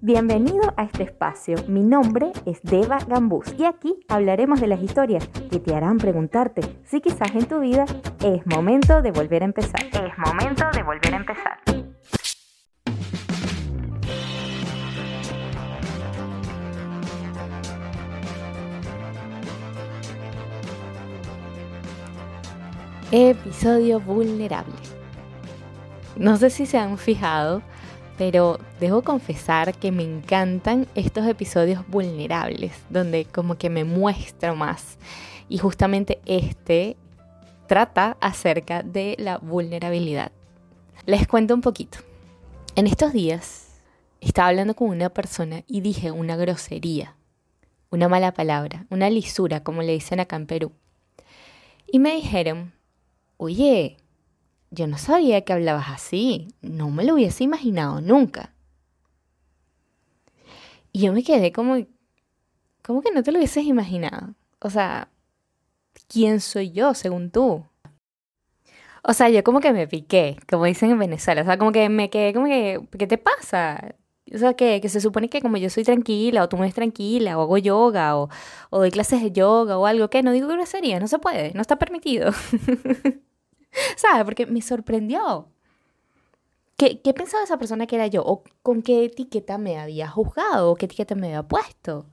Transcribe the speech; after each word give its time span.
Bienvenido 0.00 0.74
a 0.76 0.84
este 0.84 1.04
espacio. 1.04 1.56
Mi 1.66 1.82
nombre 1.82 2.32
es 2.46 2.60
Deva 2.62 2.98
Gambús 3.06 3.54
y 3.58 3.64
aquí 3.64 3.94
hablaremos 4.08 4.60
de 4.60 4.66
las 4.66 4.80
historias 4.80 5.26
que 5.50 5.58
te 5.58 5.74
harán 5.74 5.98
preguntarte 5.98 6.62
si 6.84 7.00
quizás 7.00 7.34
en 7.34 7.46
tu 7.46 7.60
vida 7.60 7.84
es 8.22 8.46
momento 8.46 9.02
de 9.02 9.10
volver 9.10 9.42
a 9.42 9.46
empezar. 9.46 9.82
Es 9.84 10.18
momento 10.18 10.64
de 10.72 10.82
volver 10.82 11.14
a 11.14 11.16
empezar. 11.16 11.58
Episodio 23.10 24.00
vulnerable. 24.00 24.74
No 26.16 26.36
sé 26.36 26.50
si 26.50 26.66
se 26.66 26.78
han 26.78 26.96
fijado, 26.96 27.62
pero 28.16 28.58
debo 28.80 29.02
confesar 29.02 29.74
que 29.74 29.90
me 29.90 30.02
encantan 30.02 30.86
estos 30.94 31.26
episodios 31.26 31.86
vulnerables, 31.88 32.72
donde 32.90 33.24
como 33.24 33.56
que 33.56 33.70
me 33.70 33.84
muestro 33.84 34.54
más. 34.54 34.98
Y 35.48 35.58
justamente 35.58 36.20
este 36.26 36.96
trata 37.66 38.16
acerca 38.20 38.82
de 38.82 39.16
la 39.18 39.38
vulnerabilidad. 39.38 40.32
Les 41.06 41.26
cuento 41.26 41.54
un 41.54 41.60
poquito. 41.60 41.98
En 42.76 42.86
estos 42.86 43.12
días 43.12 43.80
estaba 44.20 44.48
hablando 44.48 44.74
con 44.74 44.88
una 44.88 45.10
persona 45.10 45.64
y 45.66 45.80
dije 45.80 46.10
una 46.10 46.36
grosería, 46.36 47.16
una 47.90 48.08
mala 48.08 48.32
palabra, 48.32 48.86
una 48.90 49.10
lisura, 49.10 49.62
como 49.62 49.82
le 49.82 49.92
dicen 49.92 50.20
acá 50.20 50.36
en 50.36 50.46
Perú. 50.46 50.72
Y 51.86 51.98
me 51.98 52.14
dijeron, 52.14 52.72
oye, 53.36 53.98
yo 54.74 54.86
no 54.86 54.98
sabía 54.98 55.42
que 55.42 55.52
hablabas 55.52 55.88
así, 55.88 56.48
no 56.60 56.90
me 56.90 57.04
lo 57.04 57.14
hubiese 57.14 57.44
imaginado 57.44 58.00
nunca. 58.00 58.52
Y 60.92 61.02
yo 61.02 61.12
me 61.12 61.22
quedé 61.24 61.52
como, 61.52 61.86
¿cómo 62.82 63.02
que 63.02 63.12
no 63.12 63.22
te 63.22 63.32
lo 63.32 63.38
hubieses 63.38 63.64
imaginado? 63.64 64.34
O 64.60 64.70
sea, 64.70 65.08
¿quién 66.08 66.40
soy 66.40 66.70
yo 66.70 66.94
según 66.94 67.30
tú? 67.30 67.64
O 69.02 69.12
sea, 69.12 69.28
yo 69.28 69.44
como 69.44 69.60
que 69.60 69.72
me 69.72 69.86
piqué, 69.86 70.38
como 70.48 70.64
dicen 70.64 70.90
en 70.90 70.98
Venezuela, 70.98 71.42
o 71.42 71.44
sea, 71.44 71.58
como 71.58 71.72
que 71.72 71.88
me 71.88 72.10
quedé 72.10 72.32
como 72.32 72.46
que, 72.46 72.80
¿qué 72.98 73.06
te 73.06 73.18
pasa? 73.18 73.94
O 74.32 74.38
sea, 74.38 74.54
que, 74.54 74.80
se 74.88 75.00
supone 75.00 75.28
que 75.28 75.42
como 75.42 75.58
yo 75.58 75.68
soy 75.68 75.84
tranquila, 75.84 76.42
o 76.44 76.48
tú 76.48 76.56
me 76.56 76.62
ves 76.64 76.74
tranquila, 76.74 77.36
o 77.38 77.42
hago 77.42 77.58
yoga, 77.58 78.16
o, 78.16 78.30
doy 78.70 78.90
clases 78.90 79.22
de 79.22 79.32
yoga, 79.32 79.78
o 79.78 79.86
algo, 79.86 80.08
que 80.08 80.22
no 80.22 80.32
digo 80.32 80.48
grosería, 80.48 81.00
no 81.00 81.08
se 81.08 81.18
puede, 81.18 81.52
no 81.54 81.60
está 81.60 81.76
permitido. 81.76 82.32
¿Sabes? 83.96 84.24
Porque 84.24 84.46
me 84.46 84.62
sorprendió. 84.62 85.48
¿Qué, 86.76 87.00
¿Qué, 87.00 87.14
pensaba 87.14 87.44
esa 87.44 87.58
persona 87.58 87.86
que 87.86 87.96
era 87.96 88.06
yo? 88.08 88.22
¿O 88.24 88.42
con 88.62 88.82
qué 88.82 89.04
etiqueta 89.04 89.58
me 89.58 89.78
había 89.78 90.08
juzgado? 90.08 90.72
¿O 90.72 90.74
qué 90.74 90.86
etiqueta 90.86 91.14
me 91.14 91.28
había 91.28 91.44
puesto? 91.44 92.06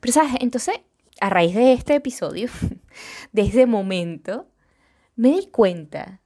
Pero, 0.00 0.12
¿sabes? 0.12 0.34
Entonces, 0.40 0.80
a 1.20 1.30
raíz 1.30 1.54
de 1.54 1.72
este 1.72 1.94
episodio, 1.94 2.48
de 3.32 3.42
ese 3.42 3.66
momento, 3.66 4.46
me 5.16 5.30
di 5.30 5.46
cuenta 5.46 6.20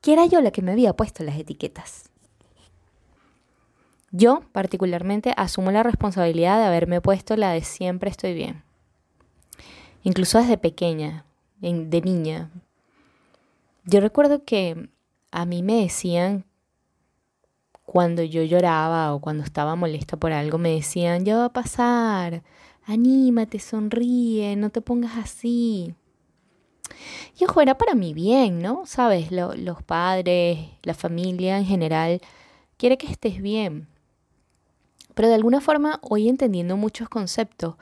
que 0.00 0.12
era 0.12 0.26
yo 0.26 0.40
la 0.40 0.50
que 0.50 0.62
me 0.62 0.72
había 0.72 0.94
puesto 0.94 1.24
las 1.24 1.38
etiquetas. 1.38 2.10
Yo, 4.12 4.42
particularmente, 4.52 5.34
asumo 5.36 5.72
la 5.72 5.82
responsabilidad 5.82 6.58
de 6.58 6.66
haberme 6.66 7.00
puesto 7.00 7.36
la 7.36 7.50
de 7.50 7.62
siempre 7.62 8.10
estoy 8.10 8.32
bien. 8.32 8.62
Incluso 10.04 10.38
desde 10.38 10.58
pequeña, 10.58 11.24
de 11.64 12.00
niña. 12.02 12.50
Yo 13.84 14.00
recuerdo 14.00 14.44
que 14.44 14.88
a 15.30 15.46
mí 15.46 15.62
me 15.62 15.82
decían, 15.82 16.44
cuando 17.84 18.22
yo 18.22 18.42
lloraba 18.42 19.14
o 19.14 19.20
cuando 19.20 19.44
estaba 19.44 19.76
molesta 19.76 20.16
por 20.16 20.32
algo, 20.32 20.58
me 20.58 20.74
decían, 20.74 21.24
ya 21.24 21.36
va 21.36 21.46
a 21.46 21.52
pasar, 21.52 22.42
anímate, 22.84 23.58
sonríe, 23.58 24.56
no 24.56 24.70
te 24.70 24.80
pongas 24.80 25.16
así. 25.16 25.94
Y 27.38 27.44
ojo, 27.44 27.60
era 27.60 27.78
para 27.78 27.94
mi 27.94 28.12
bien, 28.12 28.60
¿no? 28.60 28.84
Sabes, 28.84 29.30
los 29.32 29.82
padres, 29.82 30.58
la 30.82 30.94
familia 30.94 31.58
en 31.58 31.64
general, 31.64 32.20
quiere 32.76 32.98
que 32.98 33.06
estés 33.06 33.40
bien. 33.40 33.88
Pero 35.14 35.28
de 35.28 35.34
alguna 35.34 35.60
forma, 35.60 35.98
hoy 36.02 36.28
entendiendo 36.28 36.76
muchos 36.76 37.08
conceptos, 37.08 37.76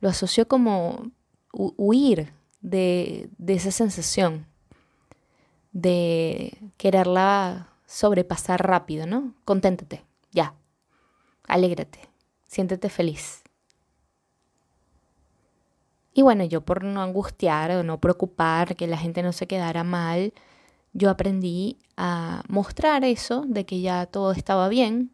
lo 0.00 0.08
asocio 0.08 0.48
como 0.48 1.10
huir 1.52 2.32
de, 2.60 3.30
esa 3.46 3.70
sensación 3.70 4.46
de 5.72 6.58
quererla 6.76 7.68
sobrepasar 7.86 8.66
rápido, 8.66 9.06
¿no? 9.06 9.34
Conténtate, 9.44 10.04
ya. 10.32 10.54
Alégrate, 11.46 12.00
siéntete 12.46 12.88
feliz. 12.88 13.42
Y 16.12 16.22
bueno, 16.22 16.44
yo 16.44 16.62
por 16.62 16.82
no 16.84 17.00
angustiar 17.00 17.70
o 17.70 17.82
no 17.82 18.00
preocupar 18.00 18.74
que 18.76 18.86
la 18.86 18.98
gente 18.98 19.22
no 19.22 19.32
se 19.32 19.46
quedara 19.46 19.84
mal, 19.84 20.32
yo 20.92 21.10
aprendí 21.10 21.78
a 21.96 22.42
mostrar 22.48 23.04
eso 23.04 23.44
de 23.46 23.64
que 23.64 23.80
ya 23.80 24.06
todo 24.06 24.32
estaba 24.32 24.68
bien. 24.68 25.12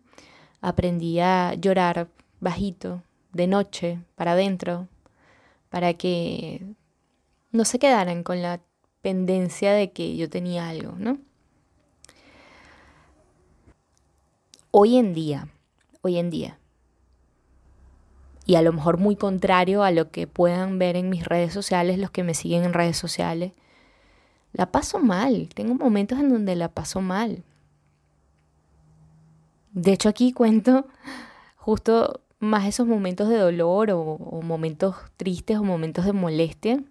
Aprendí 0.61 1.21
a 1.21 1.55
llorar 1.55 2.09
bajito, 2.41 3.03
de 3.33 3.47
noche, 3.47 4.01
para 4.15 4.33
adentro, 4.33 4.89
para 5.69 5.93
que 5.95 6.65
no 7.55 7.65
se 7.65 7.79
quedaran 7.79 8.25
con 8.25 8.43
la 8.43 8.61
pendencia 9.01 9.73
de 9.73 9.93
que 9.93 10.17
yo 10.17 10.29
tenía 10.29 10.69
algo, 10.69 10.97
¿no? 10.99 11.19
Hoy 14.73 14.97
en 14.97 15.15
día, 15.15 15.47
hoy 16.03 16.19
en 16.19 16.31
día, 16.31 16.59
y 18.45 18.57
a 18.57 18.63
lo 18.63 18.73
mejor 18.73 18.99
muy 18.99 19.15
contrario 19.15 19.85
a 19.85 19.93
lo 19.93 20.11
que 20.11 20.27
puedan 20.27 20.81
ver 20.81 20.97
en 20.97 21.09
mis 21.09 21.25
redes 21.25 21.53
sociales, 21.53 21.97
los 21.97 22.11
que 22.11 22.25
me 22.25 22.35
siguen 22.35 22.65
en 22.65 22.73
redes 22.73 22.97
sociales, 22.97 23.53
la 24.53 24.73
paso 24.73 24.99
mal, 24.99 25.49
tengo 25.55 25.77
momentos 25.77 26.19
en 26.19 26.31
donde 26.31 26.57
la 26.57 26.71
paso 26.71 27.01
mal. 27.01 27.45
De 29.71 29.93
hecho 29.93 30.09
aquí 30.09 30.33
cuento 30.33 30.89
justo 31.55 32.21
más 32.41 32.67
esos 32.67 32.89
momentos 32.89 33.29
de 33.29 33.39
dolor 33.39 33.93
o, 33.93 34.01
o 34.01 34.43
momentos 34.43 34.97
tristes 35.17 35.57
o 35.59 35.63
momentos 35.63 36.05
de 36.05 36.13
molestia 36.13 36.83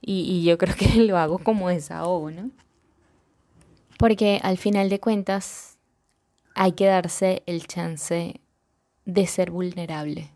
y, 0.00 0.44
yo 0.44 0.58
creo 0.58 0.74
que 0.74 0.86
lo 1.02 1.18
hago 1.18 1.38
como 1.38 1.68
desahogo, 1.68 2.30
¿no? 2.30 2.50
Porque 3.98 4.40
al 4.42 4.58
final 4.58 4.88
de 4.88 5.00
cuentas 5.00 5.78
hay 6.54 6.72
que 6.72 6.86
darse 6.86 7.42
el 7.46 7.66
chance 7.66 8.40
de 9.04 9.26
ser 9.26 9.50
vulnerable. 9.50 10.30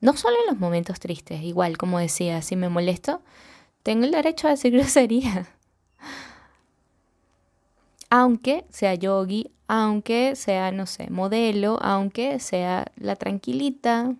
No 0.00 0.16
solo 0.16 0.36
en 0.40 0.46
los 0.46 0.58
momentos 0.58 0.98
tristes, 0.98 1.42
igual 1.42 1.76
como 1.76 1.98
decía, 1.98 2.40
si 2.40 2.56
me 2.56 2.68
molesto, 2.68 3.22
tengo 3.82 4.04
el 4.04 4.12
derecho 4.12 4.46
a 4.46 4.50
decir 4.50 4.72
grosería. 4.76 5.48
Aunque 8.08 8.64
sea 8.70 8.94
yogi, 8.94 9.52
aunque 9.68 10.34
sea, 10.34 10.72
no 10.72 10.86
sé, 10.86 11.10
modelo, 11.10 11.78
aunque 11.80 12.40
sea 12.40 12.90
la 12.96 13.14
tranquilita, 13.14 14.16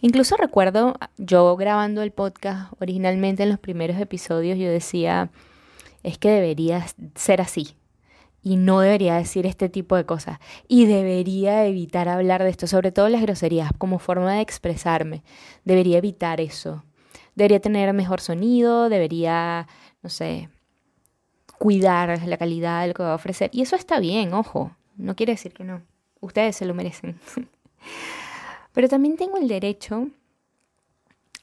Incluso 0.00 0.36
recuerdo 0.36 0.94
yo 1.16 1.56
grabando 1.56 2.02
el 2.02 2.12
podcast 2.12 2.72
originalmente 2.80 3.42
en 3.42 3.48
los 3.48 3.58
primeros 3.58 3.98
episodios, 3.98 4.58
yo 4.58 4.70
decía, 4.70 5.30
es 6.02 6.18
que 6.18 6.30
debería 6.30 6.86
ser 7.14 7.40
así 7.40 7.76
y 8.42 8.56
no 8.56 8.78
debería 8.78 9.16
decir 9.16 9.46
este 9.46 9.68
tipo 9.68 9.96
de 9.96 10.06
cosas 10.06 10.38
y 10.68 10.86
debería 10.86 11.66
evitar 11.66 12.08
hablar 12.08 12.44
de 12.44 12.50
esto, 12.50 12.66
sobre 12.66 12.92
todo 12.92 13.08
las 13.08 13.22
groserías 13.22 13.72
como 13.76 13.98
forma 13.98 14.34
de 14.34 14.40
expresarme. 14.40 15.24
Debería 15.64 15.98
evitar 15.98 16.40
eso. 16.40 16.84
Debería 17.34 17.60
tener 17.60 17.92
mejor 17.92 18.20
sonido, 18.20 18.88
debería, 18.88 19.66
no 20.02 20.10
sé, 20.10 20.48
cuidar 21.58 22.22
la 22.24 22.36
calidad 22.36 22.82
de 22.82 22.88
lo 22.88 22.94
que 22.94 23.02
va 23.02 23.12
a 23.12 23.16
ofrecer. 23.16 23.50
Y 23.52 23.62
eso 23.62 23.74
está 23.74 23.98
bien, 23.98 24.32
ojo, 24.32 24.76
no 24.96 25.16
quiere 25.16 25.32
decir 25.32 25.52
que 25.52 25.64
no. 25.64 25.82
Ustedes 26.20 26.54
se 26.54 26.66
lo 26.66 26.74
merecen. 26.74 27.18
Pero 28.76 28.90
también 28.90 29.16
tengo 29.16 29.38
el 29.38 29.48
derecho 29.48 30.10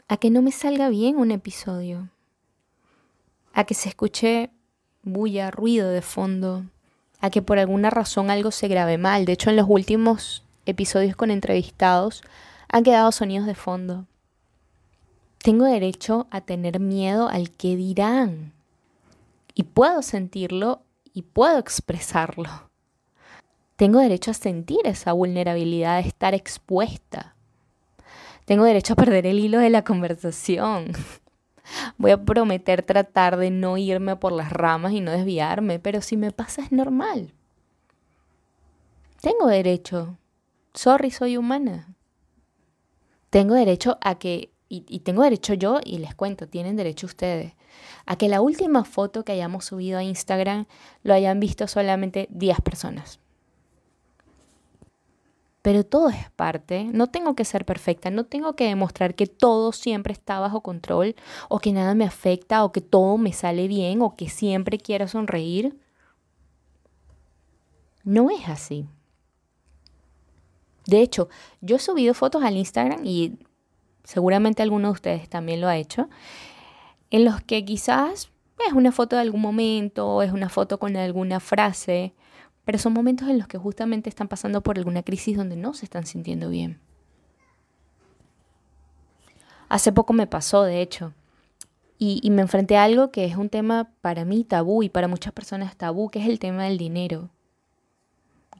a 0.08 0.18
que 0.18 0.30
no 0.30 0.44
me 0.44 0.52
salga 0.52 0.90
bien 0.90 1.18
un 1.18 1.32
episodio, 1.32 2.10
a 3.54 3.64
que 3.64 3.74
se 3.74 3.90
escuche 3.90 4.52
bulla, 5.02 5.50
ruido 5.50 5.90
de 5.90 6.04
fondo, 6.04 6.64
a 7.22 7.32
que 7.32 7.42
por 7.42 7.58
alguna 7.58 7.90
razón 7.90 8.30
algo 8.30 8.52
se 8.52 8.68
grabe 8.68 9.00
mal. 9.00 9.26
De 9.26 9.32
hecho, 9.32 9.50
en 9.50 9.56
los 9.56 9.66
últimos 9.68 10.44
episodios 10.68 11.16
con 11.16 11.32
entrevistados 11.32 12.22
han 12.70 12.84
quedado 12.84 13.12
sonidos 13.12 13.48
de 13.48 13.56
fondo. 13.56 14.06
Tengo 15.40 15.66
derecho 15.66 16.28
a 16.30 16.42
tener 16.42 16.80
miedo 16.80 17.30
al 17.30 17.50
que 17.50 17.76
dirán. 17.76 18.54
Y 19.56 19.64
puedo 19.64 20.04
sentirlo 20.04 20.84
y 21.16 21.24
puedo 21.24 21.58
expresarlo. 21.58 22.73
Tengo 23.76 24.00
derecho 24.00 24.32
a 24.32 24.36
sentir 24.36 24.80
esa 24.86 25.14
vulnerabilidad 25.14 26.02
de 26.02 26.08
estar 26.08 26.36
expuesta. 26.36 27.36
Tengo 28.46 28.66
derecho 28.66 28.94
a 28.94 28.96
perder 28.96 29.26
el 29.26 29.40
hilo 29.40 29.60
de 29.60 29.72
la 29.72 29.84
conversación. 29.84 30.92
Voy 31.98 32.12
a 32.12 32.24
prometer 32.24 32.84
tratar 32.84 33.38
de 33.38 33.50
no 33.50 33.78
irme 33.78 34.16
por 34.16 34.32
las 34.32 34.52
ramas 34.52 34.94
y 34.94 35.02
no 35.02 35.12
desviarme, 35.12 35.80
pero 35.80 36.02
si 36.02 36.18
me 36.18 36.32
pasa 36.32 36.62
es 36.62 36.72
normal. 36.72 37.34
Tengo 39.22 39.48
derecho. 39.48 40.18
Sorry, 40.74 41.10
soy 41.10 41.38
humana. 41.38 41.96
Tengo 43.32 43.56
derecho 43.56 43.98
a 44.02 44.16
que, 44.20 44.52
y, 44.70 44.86
y, 44.88 45.00
tengo 45.00 45.24
derecho 45.24 45.56
yo, 45.56 45.80
y 45.84 45.98
les 45.98 46.14
cuento, 46.14 46.48
tienen 46.48 46.76
derecho 46.76 47.08
ustedes, 47.08 47.54
a 48.06 48.18
que 48.18 48.28
la 48.28 48.42
última 48.42 48.84
foto 48.84 49.24
que 49.24 49.32
hayamos 49.32 49.66
subido 49.66 49.98
a 49.98 50.04
Instagram 50.04 50.68
lo 51.02 51.16
hayan 51.16 51.40
visto 51.40 51.68
solamente 51.68 52.28
10 52.30 52.62
personas 52.62 53.23
pero 55.64 55.86
todo 55.86 56.10
es 56.10 56.30
parte. 56.32 56.84
No 56.84 57.08
tengo 57.08 57.36
que 57.36 57.46
ser 57.46 57.66
perfecta, 57.66 58.12
no 58.12 58.26
tengo 58.26 58.56
que 58.56 58.66
demostrar 58.66 59.16
que 59.16 59.28
todo 59.28 59.72
siempre 59.72 60.12
está 60.14 60.40
bajo 60.40 60.62
control 60.62 61.16
o 61.50 61.58
que 61.60 61.72
nada 61.72 61.96
me 61.96 62.04
afecta 62.04 62.66
o 62.66 62.74
que 62.74 62.82
todo 62.82 63.18
me 63.18 63.32
sale 63.32 63.68
bien 63.70 64.02
o 64.02 64.16
que 64.16 64.30
siempre 64.30 64.78
quiero 64.78 65.08
sonreír. 65.08 65.80
No 68.04 68.30
es 68.30 68.50
así. 68.50 68.86
De 70.86 71.02
hecho, 71.02 71.30
yo 71.62 71.78
he 71.78 71.80
subido 71.80 72.14
fotos 72.14 72.44
al 72.44 72.58
Instagram 72.58 73.06
y 73.06 73.40
seguramente 74.04 74.62
alguno 74.64 74.90
de 74.90 74.94
ustedes 74.94 75.30
también 75.30 75.62
lo 75.62 75.70
ha 75.70 75.78
hecho, 75.78 76.10
en 77.10 77.24
los 77.24 77.42
que 77.42 77.64
quizás 77.64 78.32
es 78.68 78.74
una 78.74 78.92
foto 78.92 79.16
de 79.16 79.22
algún 79.22 79.40
momento, 79.40 80.22
es 80.22 80.34
una 80.34 80.50
foto 80.50 80.78
con 80.78 80.98
alguna 80.98 81.40
frase, 81.40 82.14
pero 82.66 82.78
son 82.78 82.94
momentos 82.94 83.28
en 83.30 83.38
los 83.38 83.48
que 83.48 83.58
justamente 83.58 84.10
están 84.10 84.28
pasando 84.28 84.62
por 84.62 84.78
alguna 84.78 85.04
crisis 85.04 85.38
donde 85.38 85.56
no 85.56 85.74
se 85.74 85.86
están 85.86 86.06
sintiendo 86.06 86.50
bien. 86.50 86.80
Hace 89.70 89.92
poco 89.92 90.14
me 90.14 90.28
pasó, 90.28 90.64
de 90.64 90.82
hecho, 90.82 91.14
y, 91.98 92.30
me 92.32 92.42
enfrenté 92.42 92.76
a 92.76 92.84
algo 92.84 93.12
que 93.12 93.24
es 93.26 93.38
un 93.38 93.50
tema 93.50 93.90
para 94.02 94.26
mí 94.26 94.44
tabú 94.44 94.84
y 94.84 94.90
para 94.90 95.08
muchas 95.08 95.32
personas 95.32 95.78
tabú, 95.78 96.10
que 96.10 96.20
es 96.20 96.28
el 96.28 96.38
tema 96.38 96.66
del 96.66 96.78
dinero. 96.78 97.30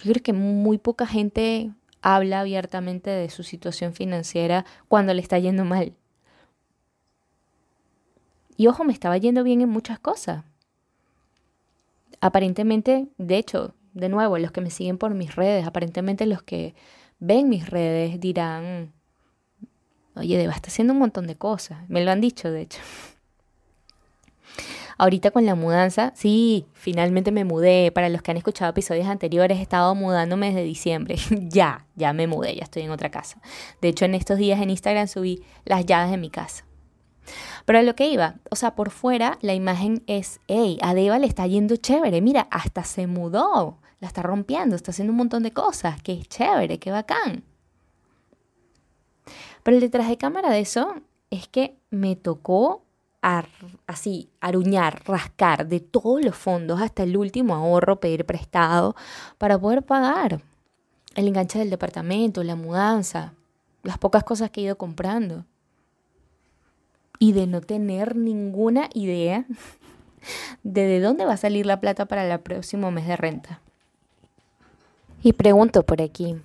Yo 0.02 0.14
creo 0.14 0.24
que 0.24 0.34
muy 0.34 0.78
poca 0.78 1.06
gente 1.06 1.72
habla 2.02 2.40
abiertamente 2.40 3.10
de 3.10 3.30
su 3.30 3.44
situación 3.44 3.94
financiera 3.94 4.66
cuando 4.88 5.14
le 5.14 5.22
está 5.22 5.40
yendo 5.40 5.66
mal. 5.66 5.94
Y 8.56 8.68
ojo, 8.68 8.86
me 8.86 8.94
estaba 8.94 9.18
yendo 9.18 9.44
bien 9.44 9.62
en 9.62 9.70
muchas 9.70 10.00
cosas. 10.00 10.46
Aparentemente, 12.22 13.08
de 13.18 13.38
hecho, 13.38 13.74
de 13.94 14.10
nuevo, 14.10 14.38
los 14.38 14.52
que 14.52 14.62
me 14.62 14.70
siguen 14.70 14.98
por 14.98 15.14
mis 15.14 15.36
redes, 15.36 15.66
aparentemente 15.66 16.26
los 16.26 16.42
que 16.42 16.76
ven 17.20 17.50
mis 17.50 17.70
redes 17.70 18.20
dirán, 18.20 18.92
oye, 20.16 20.38
Deba 20.38 20.54
está 20.54 20.68
haciendo 20.68 20.94
un 20.94 21.00
montón 21.00 21.28
de 21.28 21.36
cosas. 21.36 21.88
Me 21.90 22.04
lo 22.04 22.12
han 22.12 22.22
dicho, 22.22 22.52
de 22.52 22.62
hecho. 22.62 22.80
Ahorita 24.98 25.32
con 25.32 25.46
la 25.46 25.56
mudanza, 25.56 26.14
sí, 26.16 26.66
finalmente 26.74 27.32
me 27.32 27.46
mudé. 27.46 27.92
Para 27.92 28.10
los 28.10 28.22
que 28.22 28.32
han 28.32 28.38
escuchado 28.38 28.72
episodios 28.72 29.08
anteriores, 29.08 29.58
he 29.58 29.62
estado 29.62 29.96
mudándome 29.96 30.48
desde 30.48 30.64
diciembre. 30.64 31.16
ya, 31.50 31.86
ya 31.96 32.14
me 32.14 32.28
mudé, 32.28 32.56
ya 32.56 32.64
estoy 32.64 32.84
en 32.84 32.92
otra 32.92 33.10
casa. 33.10 33.42
De 33.82 33.90
hecho, 33.90 34.06
en 34.06 34.16
estos 34.16 34.38
días 34.38 34.62
en 34.62 34.70
Instagram 34.70 35.08
subí 35.08 35.44
las 35.66 35.86
llaves 35.86 36.12
de 36.12 36.18
mi 36.18 36.30
casa. 36.30 36.66
Pero 37.66 37.80
a 37.80 37.84
lo 37.84 37.96
que 37.96 38.08
iba, 38.08 38.36
o 38.52 38.56
sea, 38.56 38.76
por 38.76 38.92
fuera 38.92 39.38
la 39.42 39.54
imagen 39.54 40.04
es, 40.08 40.40
hey, 40.48 40.78
a 40.82 40.94
Deva 40.94 41.20
le 41.20 41.28
está 41.28 41.48
yendo 41.48 41.78
chévere, 41.78 42.22
mira, 42.22 42.48
hasta 42.52 42.84
se 42.84 43.08
mudó 43.08 43.80
la 44.04 44.08
está 44.08 44.22
rompiendo, 44.22 44.76
está 44.76 44.92
haciendo 44.92 45.12
un 45.12 45.18
montón 45.18 45.44
de 45.44 45.54
cosas, 45.54 46.02
que 46.02 46.22
chévere, 46.26 46.78
que 46.78 46.92
bacán. 46.92 47.46
Pero 49.64 49.78
el 49.78 49.82
detrás 49.82 50.10
de 50.10 50.18
cámara 50.18 50.50
de 50.50 50.60
eso 50.60 50.96
es 51.30 51.48
que 51.48 51.78
me 51.90 52.18
tocó 52.18 52.84
así, 53.88 54.30
aruñar, 54.42 55.04
rascar 55.06 55.68
de 55.68 55.80
todos 55.80 56.22
los 56.22 56.36
fondos 56.36 56.82
hasta 56.82 57.04
el 57.04 57.16
último 57.16 57.56
ahorro, 57.56 58.02
pedir 58.02 58.26
prestado 58.26 58.94
para 59.38 59.58
poder 59.58 59.84
pagar 59.84 60.42
el 61.16 61.30
enganche 61.30 61.60
del 61.60 61.70
departamento, 61.70 62.44
la 62.44 62.58
mudanza, 62.58 63.32
las 63.84 63.98
pocas 63.98 64.26
cosas 64.26 64.52
que 64.52 64.60
he 64.60 64.64
ido 64.66 64.78
comprando. 64.78 65.46
Y 67.20 67.32
de 67.32 67.48
no 67.48 67.62
tener 67.62 68.18
ninguna 68.18 68.90
idea 68.94 69.46
de 70.64 70.88
de 70.88 71.00
dónde 71.00 71.24
va 71.24 71.36
a 71.36 71.38
salir 71.38 71.66
la 71.66 71.80
plata 71.80 72.06
para 72.06 72.30
el 72.30 72.40
próximo 72.42 72.92
mes 72.92 73.08
de 73.08 73.16
renta. 73.16 73.62
Y 75.26 75.32
pregunto 75.32 75.84
por 75.84 76.02
aquí, 76.02 76.36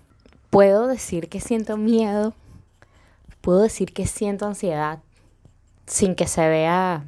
¿puedo 0.50 0.86
decir 0.86 1.28
que 1.28 1.40
siento 1.40 1.76
miedo? 1.76 2.32
¿Puedo 3.40 3.62
decir 3.62 3.92
que 3.92 4.06
siento 4.06 4.46
ansiedad 4.46 5.00
sin 5.84 6.14
que 6.14 6.28
se 6.28 6.48
vea 6.48 7.04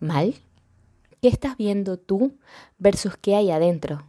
mal? 0.00 0.34
¿Qué 1.20 1.28
estás 1.28 1.58
viendo 1.58 1.98
tú 1.98 2.38
versus 2.78 3.18
qué 3.18 3.36
hay 3.36 3.50
adentro? 3.50 4.02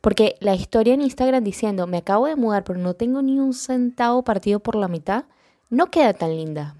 Porque 0.00 0.36
la 0.40 0.54
historia 0.54 0.94
en 0.94 1.02
Instagram 1.02 1.44
diciendo, 1.44 1.86
me 1.86 1.98
acabo 1.98 2.24
de 2.24 2.36
mudar 2.36 2.64
pero 2.64 2.78
no 2.78 2.94
tengo 2.94 3.20
ni 3.20 3.38
un 3.38 3.52
centavo 3.52 4.22
partido 4.22 4.60
por 4.60 4.76
la 4.76 4.88
mitad, 4.88 5.26
no 5.68 5.90
queda 5.90 6.14
tan 6.14 6.34
linda. 6.34 6.74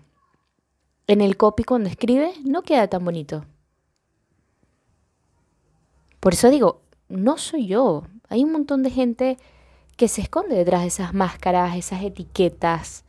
En 1.07 1.21
el 1.21 1.37
copy 1.37 1.65
cuando 1.65 1.91
escribe, 1.91 2.33
no 2.45 2.63
queda 2.63 2.89
tan 2.89 3.05
bonito. 3.05 3.45
Por 6.19 6.33
eso 6.33 6.49
digo, 6.49 6.81
no 7.11 7.37
soy 7.37 7.67
yo, 7.67 8.05
hay 8.29 8.45
un 8.45 8.53
montón 8.53 8.83
de 8.83 8.91
gente 8.91 9.39
que 9.97 10.09
se 10.09 10.21
esconde 10.21 10.55
detrás 10.55 10.83
de 10.83 10.89
esas 10.89 11.15
máscaras, 11.15 11.77
esas 11.77 12.03
etiquetas. 12.03 13.05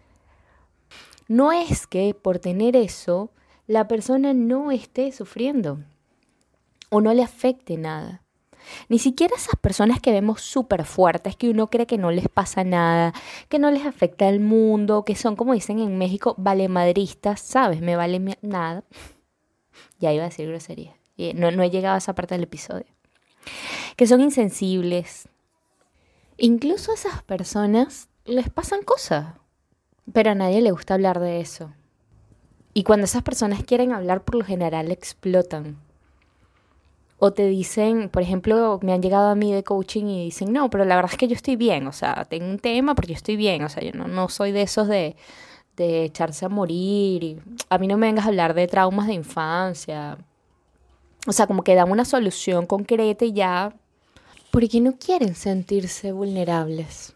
No 1.28 1.52
es 1.52 1.86
que 1.86 2.16
por 2.16 2.40
tener 2.40 2.76
eso 2.76 3.32
la 3.68 3.88
persona 3.88 4.34
no 4.34 4.72
esté 4.72 5.12
sufriendo 5.12 5.80
o 6.90 7.02
no 7.02 7.14
le 7.14 7.22
afecte 7.22 7.78
nada. 7.78 8.24
Ni 8.88 9.00
siquiera 9.00 9.36
esas 9.36 9.56
personas 9.56 10.00
que 10.00 10.12
vemos 10.12 10.42
súper 10.42 10.86
fuertes, 10.86 11.36
que 11.36 11.50
uno 11.50 11.70
cree 11.70 11.88
que 11.88 11.98
no 11.98 12.12
les 12.12 12.28
pasa 12.28 12.64
nada, 12.64 13.14
que 13.48 13.60
no 13.60 13.72
les 13.72 13.86
afecta 13.86 14.28
el 14.28 14.40
mundo, 14.40 15.06
que 15.06 15.16
son, 15.16 15.36
como 15.36 15.54
dicen 15.54 15.80
en 15.80 15.98
México, 15.98 16.36
valemadristas, 16.38 17.40
¿sabes? 17.40 17.82
Me 17.82 17.96
vale 17.96 18.38
nada. 18.42 18.84
Ya 20.00 20.14
iba 20.14 20.24
a 20.24 20.30
decir 20.30 20.48
grosería. 20.48 20.96
No, 21.36 21.52
no 21.52 21.62
he 21.62 21.70
llegado 21.70 21.96
a 21.96 21.98
esa 21.98 22.16
parte 22.16 22.36
del 22.36 22.44
episodio 22.44 22.86
que 23.96 24.08
son 24.08 24.22
insensibles. 24.22 25.28
Incluso 26.38 26.92
a 26.92 26.96
esas 26.96 27.24
personas 27.24 28.10
les 28.26 28.50
pasan 28.50 28.84
cosas, 28.84 29.34
pero 30.14 30.32
a 30.32 30.36
nadie 30.36 30.62
le 30.62 30.72
gusta 30.72 30.94
hablar 30.94 31.20
de 31.20 31.42
eso. 31.42 31.74
Y 32.74 32.84
cuando 32.84 33.06
esas 33.06 33.24
personas 33.24 33.64
quieren 33.64 33.92
hablar, 33.92 34.24
por 34.24 34.36
lo 34.36 34.46
general 34.46 34.92
explotan. 34.92 35.78
O 37.18 37.34
te 37.34 37.48
dicen, 37.48 38.08
por 38.08 38.22
ejemplo, 38.22 38.80
me 38.82 38.94
han 38.94 39.02
llegado 39.02 39.28
a 39.28 39.36
mí 39.36 39.52
de 39.52 39.64
coaching 39.64 40.06
y 40.06 40.24
dicen, 40.24 40.54
no, 40.54 40.70
pero 40.70 40.86
la 40.86 40.96
verdad 40.96 41.12
es 41.12 41.18
que 41.18 41.28
yo 41.28 41.36
estoy 41.36 41.58
bien, 41.58 41.86
o 41.88 41.92
sea, 41.92 42.26
tengo 42.30 42.46
un 42.46 42.60
tema 42.60 42.96
porque 42.96 43.12
yo 43.12 43.18
estoy 43.18 43.36
bien, 43.36 43.64
o 43.64 43.70
sea, 43.70 43.84
yo 43.84 43.92
no, 43.92 44.08
no 44.08 44.30
soy 44.30 44.54
de 44.54 44.62
esos 44.62 44.88
de, 44.88 45.18
de 45.76 46.06
echarse 46.06 46.46
a 46.46 46.50
morir. 46.50 47.42
A 47.70 47.78
mí 47.78 47.88
no 47.88 47.98
me 47.98 48.08
vengas 48.08 48.26
a 48.26 48.30
hablar 48.30 48.54
de 48.54 48.68
traumas 48.68 49.08
de 49.08 49.14
infancia. 49.14 50.18
O 51.30 51.32
sea, 51.32 51.46
como 51.46 51.64
que 51.64 51.76
dan 51.76 51.92
una 51.92 52.06
solución 52.06 52.66
concreta 52.66 53.24
y 53.24 53.34
ya 53.34 53.76
porque 54.50 54.82
no 54.82 54.98
quieren 54.98 55.36
sentirse 55.36 56.12
vulnerables. 56.12 57.14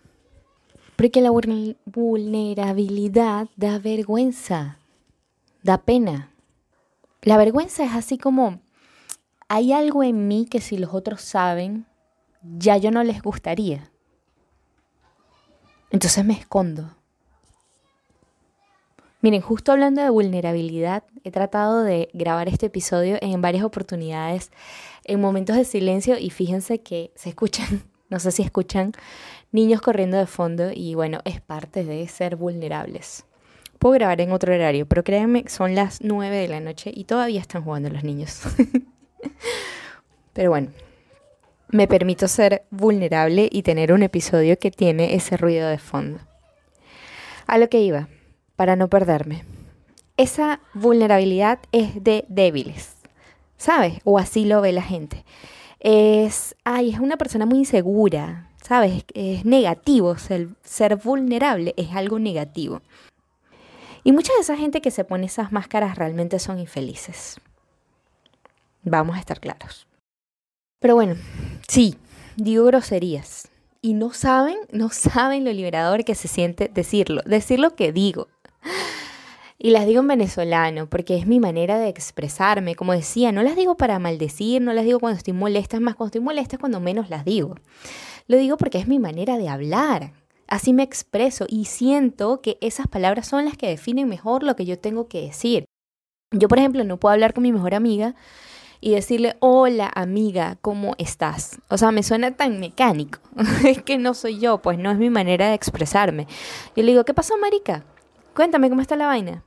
Porque 0.95 1.19
la 1.19 1.31
vulnerabilidad 1.31 3.47
da 3.55 3.79
vergüenza, 3.79 4.77
da 5.63 5.79
pena. 5.79 6.31
La 7.23 7.37
vergüenza 7.37 7.85
es 7.85 7.93
así 7.93 8.19
como, 8.19 8.59
hay 9.47 9.73
algo 9.73 10.03
en 10.03 10.27
mí 10.27 10.45
que 10.45 10.61
si 10.61 10.77
los 10.77 10.93
otros 10.93 11.23
saben, 11.23 11.87
ya 12.43 12.77
yo 12.77 12.91
no 12.91 13.03
les 13.03 13.23
gustaría. 13.23 13.89
Entonces 15.89 16.23
me 16.23 16.33
escondo. 16.33 16.95
Miren, 19.23 19.39
justo 19.39 19.71
hablando 19.71 20.01
de 20.01 20.09
vulnerabilidad, 20.09 21.05
he 21.23 21.31
tratado 21.31 21.81
de 21.81 22.09
grabar 22.11 22.49
este 22.49 22.65
episodio 22.65 23.17
en 23.21 23.41
varias 23.41 23.63
oportunidades, 23.63 24.51
en 25.05 25.21
momentos 25.21 25.55
de 25.55 25.63
silencio 25.63 26.17
y 26.19 26.29
fíjense 26.29 26.81
que 26.81 27.13
se 27.15 27.29
escuchan, 27.29 27.83
no 28.09 28.19
sé 28.19 28.33
si 28.33 28.41
escuchan, 28.41 28.91
niños 29.53 29.79
corriendo 29.79 30.17
de 30.17 30.25
fondo 30.25 30.71
y 30.73 30.95
bueno, 30.95 31.19
es 31.23 31.39
parte 31.39 31.85
de 31.85 32.05
ser 32.09 32.35
vulnerables. 32.35 33.23
Puedo 33.79 33.93
grabar 33.93 34.19
en 34.19 34.33
otro 34.33 34.53
horario, 34.53 34.89
pero 34.89 35.05
créanme, 35.05 35.45
son 35.47 35.73
las 35.73 36.01
9 36.01 36.35
de 36.35 36.47
la 36.49 36.59
noche 36.59 36.91
y 36.93 37.05
todavía 37.05 37.39
están 37.39 37.63
jugando 37.63 37.89
los 37.89 38.03
niños. 38.03 38.41
pero 40.33 40.49
bueno, 40.49 40.67
me 41.69 41.87
permito 41.87 42.27
ser 42.27 42.65
vulnerable 42.71 43.47
y 43.49 43.63
tener 43.63 43.93
un 43.93 44.03
episodio 44.03 44.59
que 44.59 44.69
tiene 44.69 45.15
ese 45.15 45.37
ruido 45.37 45.69
de 45.69 45.77
fondo. 45.77 46.19
A 47.47 47.57
lo 47.57 47.69
que 47.69 47.79
iba 47.79 48.09
para 48.55 48.75
no 48.75 48.87
perderme. 48.87 49.43
Esa 50.17 50.59
vulnerabilidad 50.73 51.59
es 51.71 52.03
de 52.03 52.25
débiles, 52.27 52.95
¿sabes? 53.57 53.99
O 54.03 54.19
así 54.19 54.45
lo 54.45 54.61
ve 54.61 54.71
la 54.71 54.83
gente. 54.83 55.25
Es, 55.79 56.55
ay, 56.63 56.91
es 56.91 56.99
una 56.99 57.17
persona 57.17 57.45
muy 57.45 57.59
insegura, 57.59 58.49
¿sabes? 58.61 59.03
Es 59.13 59.43
negativo, 59.45 60.17
ser, 60.17 60.49
ser 60.63 60.95
vulnerable 60.97 61.73
es 61.77 61.91
algo 61.93 62.19
negativo. 62.19 62.81
Y 64.03 64.11
mucha 64.11 64.33
de 64.33 64.41
esa 64.41 64.57
gente 64.57 64.81
que 64.81 64.91
se 64.91 65.03
pone 65.03 65.25
esas 65.25 65.51
máscaras 65.51 65.97
realmente 65.97 66.39
son 66.39 66.59
infelices. 66.59 67.39
Vamos 68.83 69.15
a 69.15 69.19
estar 69.19 69.39
claros. 69.39 69.87
Pero 70.79 70.95
bueno, 70.95 71.15
sí, 71.67 71.95
digo 72.35 72.65
groserías. 72.65 73.49
Y 73.81 73.93
no 73.93 74.13
saben, 74.13 74.57
no 74.71 74.89
saben 74.89 75.45
lo 75.45 75.51
liberador 75.51 76.03
que 76.03 76.15
se 76.15 76.27
siente 76.27 76.69
decirlo, 76.73 77.21
decir 77.25 77.59
lo 77.59 77.75
que 77.75 77.93
digo. 77.93 78.27
Y 79.65 79.69
las 79.69 79.87
digo 79.87 80.01
en 80.01 80.09
venezolano, 80.09 80.89
porque 80.89 81.15
es 81.15 81.25
mi 81.25 81.39
manera 81.39 81.79
de 81.79 81.87
expresarme. 81.87 82.75
Como 82.75 82.91
decía, 82.91 83.31
no 83.31 83.43
las 83.43 83.55
digo 83.55 83.77
para 83.77 83.97
maldecir, 83.97 84.61
no 84.61 84.73
las 84.73 84.83
digo 84.83 84.99
cuando 84.99 85.15
estoy 85.15 85.31
molesta, 85.31 85.77
es 85.77 85.81
más, 85.81 85.95
cuando 85.95 86.09
estoy 86.09 86.19
molesta 86.19 86.57
es 86.57 86.59
cuando 86.59 86.81
menos 86.81 87.09
las 87.09 87.23
digo. 87.23 87.55
Lo 88.27 88.35
digo 88.35 88.57
porque 88.57 88.77
es 88.77 88.89
mi 88.89 88.99
manera 88.99 89.37
de 89.37 89.47
hablar. 89.47 90.11
Así 90.49 90.73
me 90.73 90.83
expreso 90.83 91.45
y 91.47 91.63
siento 91.63 92.41
que 92.41 92.57
esas 92.59 92.89
palabras 92.89 93.25
son 93.25 93.45
las 93.45 93.55
que 93.55 93.69
definen 93.69 94.09
mejor 94.09 94.43
lo 94.43 94.57
que 94.57 94.65
yo 94.65 94.77
tengo 94.77 95.07
que 95.07 95.21
decir. 95.21 95.63
Yo, 96.31 96.49
por 96.49 96.59
ejemplo, 96.59 96.83
no 96.83 96.99
puedo 96.99 97.13
hablar 97.13 97.33
con 97.33 97.43
mi 97.43 97.53
mejor 97.53 97.73
amiga 97.73 98.15
y 98.81 98.91
decirle, 98.91 99.37
hola 99.39 99.89
amiga, 99.95 100.57
¿cómo 100.59 100.93
estás? 100.97 101.61
O 101.69 101.77
sea, 101.77 101.91
me 101.91 102.03
suena 102.03 102.31
tan 102.31 102.59
mecánico. 102.59 103.19
es 103.65 103.81
que 103.81 103.97
no 103.97 104.13
soy 104.13 104.39
yo, 104.39 104.61
pues 104.61 104.77
no 104.77 104.91
es 104.91 104.97
mi 104.97 105.09
manera 105.09 105.47
de 105.47 105.53
expresarme. 105.53 106.27
Yo 106.75 106.83
le 106.83 106.91
digo, 106.91 107.05
¿qué 107.05 107.13
pasó, 107.13 107.37
marica? 107.37 107.85
Cuéntame 108.33 108.67
cómo 108.67 108.81
está 108.81 108.97
la 108.97 109.07
vaina. 109.07 109.45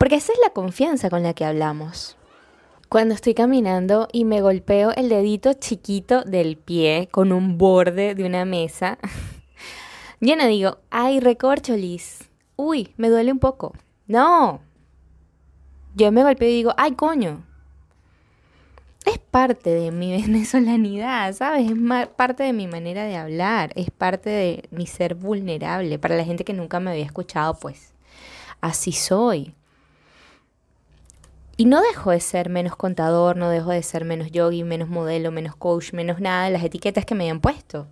Porque 0.00 0.14
esa 0.14 0.32
es 0.32 0.38
la 0.42 0.54
confianza 0.54 1.10
con 1.10 1.22
la 1.22 1.34
que 1.34 1.44
hablamos. 1.44 2.16
Cuando 2.88 3.14
estoy 3.14 3.34
caminando 3.34 4.08
y 4.10 4.24
me 4.24 4.40
golpeo 4.40 4.92
el 4.92 5.10
dedito 5.10 5.52
chiquito 5.52 6.22
del 6.22 6.56
pie 6.56 7.10
con 7.12 7.32
un 7.32 7.58
borde 7.58 8.14
de 8.14 8.24
una 8.24 8.46
mesa, 8.46 8.96
yo 10.22 10.36
no 10.36 10.46
digo, 10.46 10.78
ay, 10.88 11.20
recorcholis, 11.20 12.30
uy, 12.56 12.94
me 12.96 13.10
duele 13.10 13.30
un 13.30 13.40
poco. 13.40 13.74
No. 14.06 14.62
Yo 15.94 16.10
me 16.12 16.22
golpeo 16.22 16.48
y 16.48 16.54
digo, 16.54 16.72
ay, 16.78 16.92
coño. 16.92 17.44
Es 19.04 19.18
parte 19.18 19.68
de 19.68 19.90
mi 19.90 20.12
venezolanidad, 20.22 21.34
¿sabes? 21.34 21.70
Es 21.70 22.08
parte 22.16 22.44
de 22.44 22.54
mi 22.54 22.66
manera 22.66 23.04
de 23.04 23.18
hablar, 23.18 23.70
es 23.74 23.90
parte 23.90 24.30
de 24.30 24.66
mi 24.70 24.86
ser 24.86 25.14
vulnerable. 25.14 25.98
Para 25.98 26.16
la 26.16 26.24
gente 26.24 26.42
que 26.42 26.54
nunca 26.54 26.80
me 26.80 26.90
había 26.90 27.04
escuchado, 27.04 27.52
pues 27.60 27.92
así 28.62 28.92
soy. 28.92 29.54
Y 31.60 31.66
no 31.66 31.82
dejo 31.82 32.10
de 32.10 32.20
ser 32.20 32.48
menos 32.48 32.74
contador, 32.74 33.36
no 33.36 33.50
dejo 33.50 33.68
de 33.68 33.82
ser 33.82 34.06
menos 34.06 34.30
yogi, 34.30 34.64
menos 34.64 34.88
modelo, 34.88 35.30
menos 35.30 35.56
coach, 35.56 35.92
menos 35.92 36.18
nada 36.18 36.46
de 36.46 36.52
las 36.52 36.64
etiquetas 36.64 37.04
que 37.04 37.14
me 37.14 37.24
habían 37.24 37.42
puesto. 37.42 37.86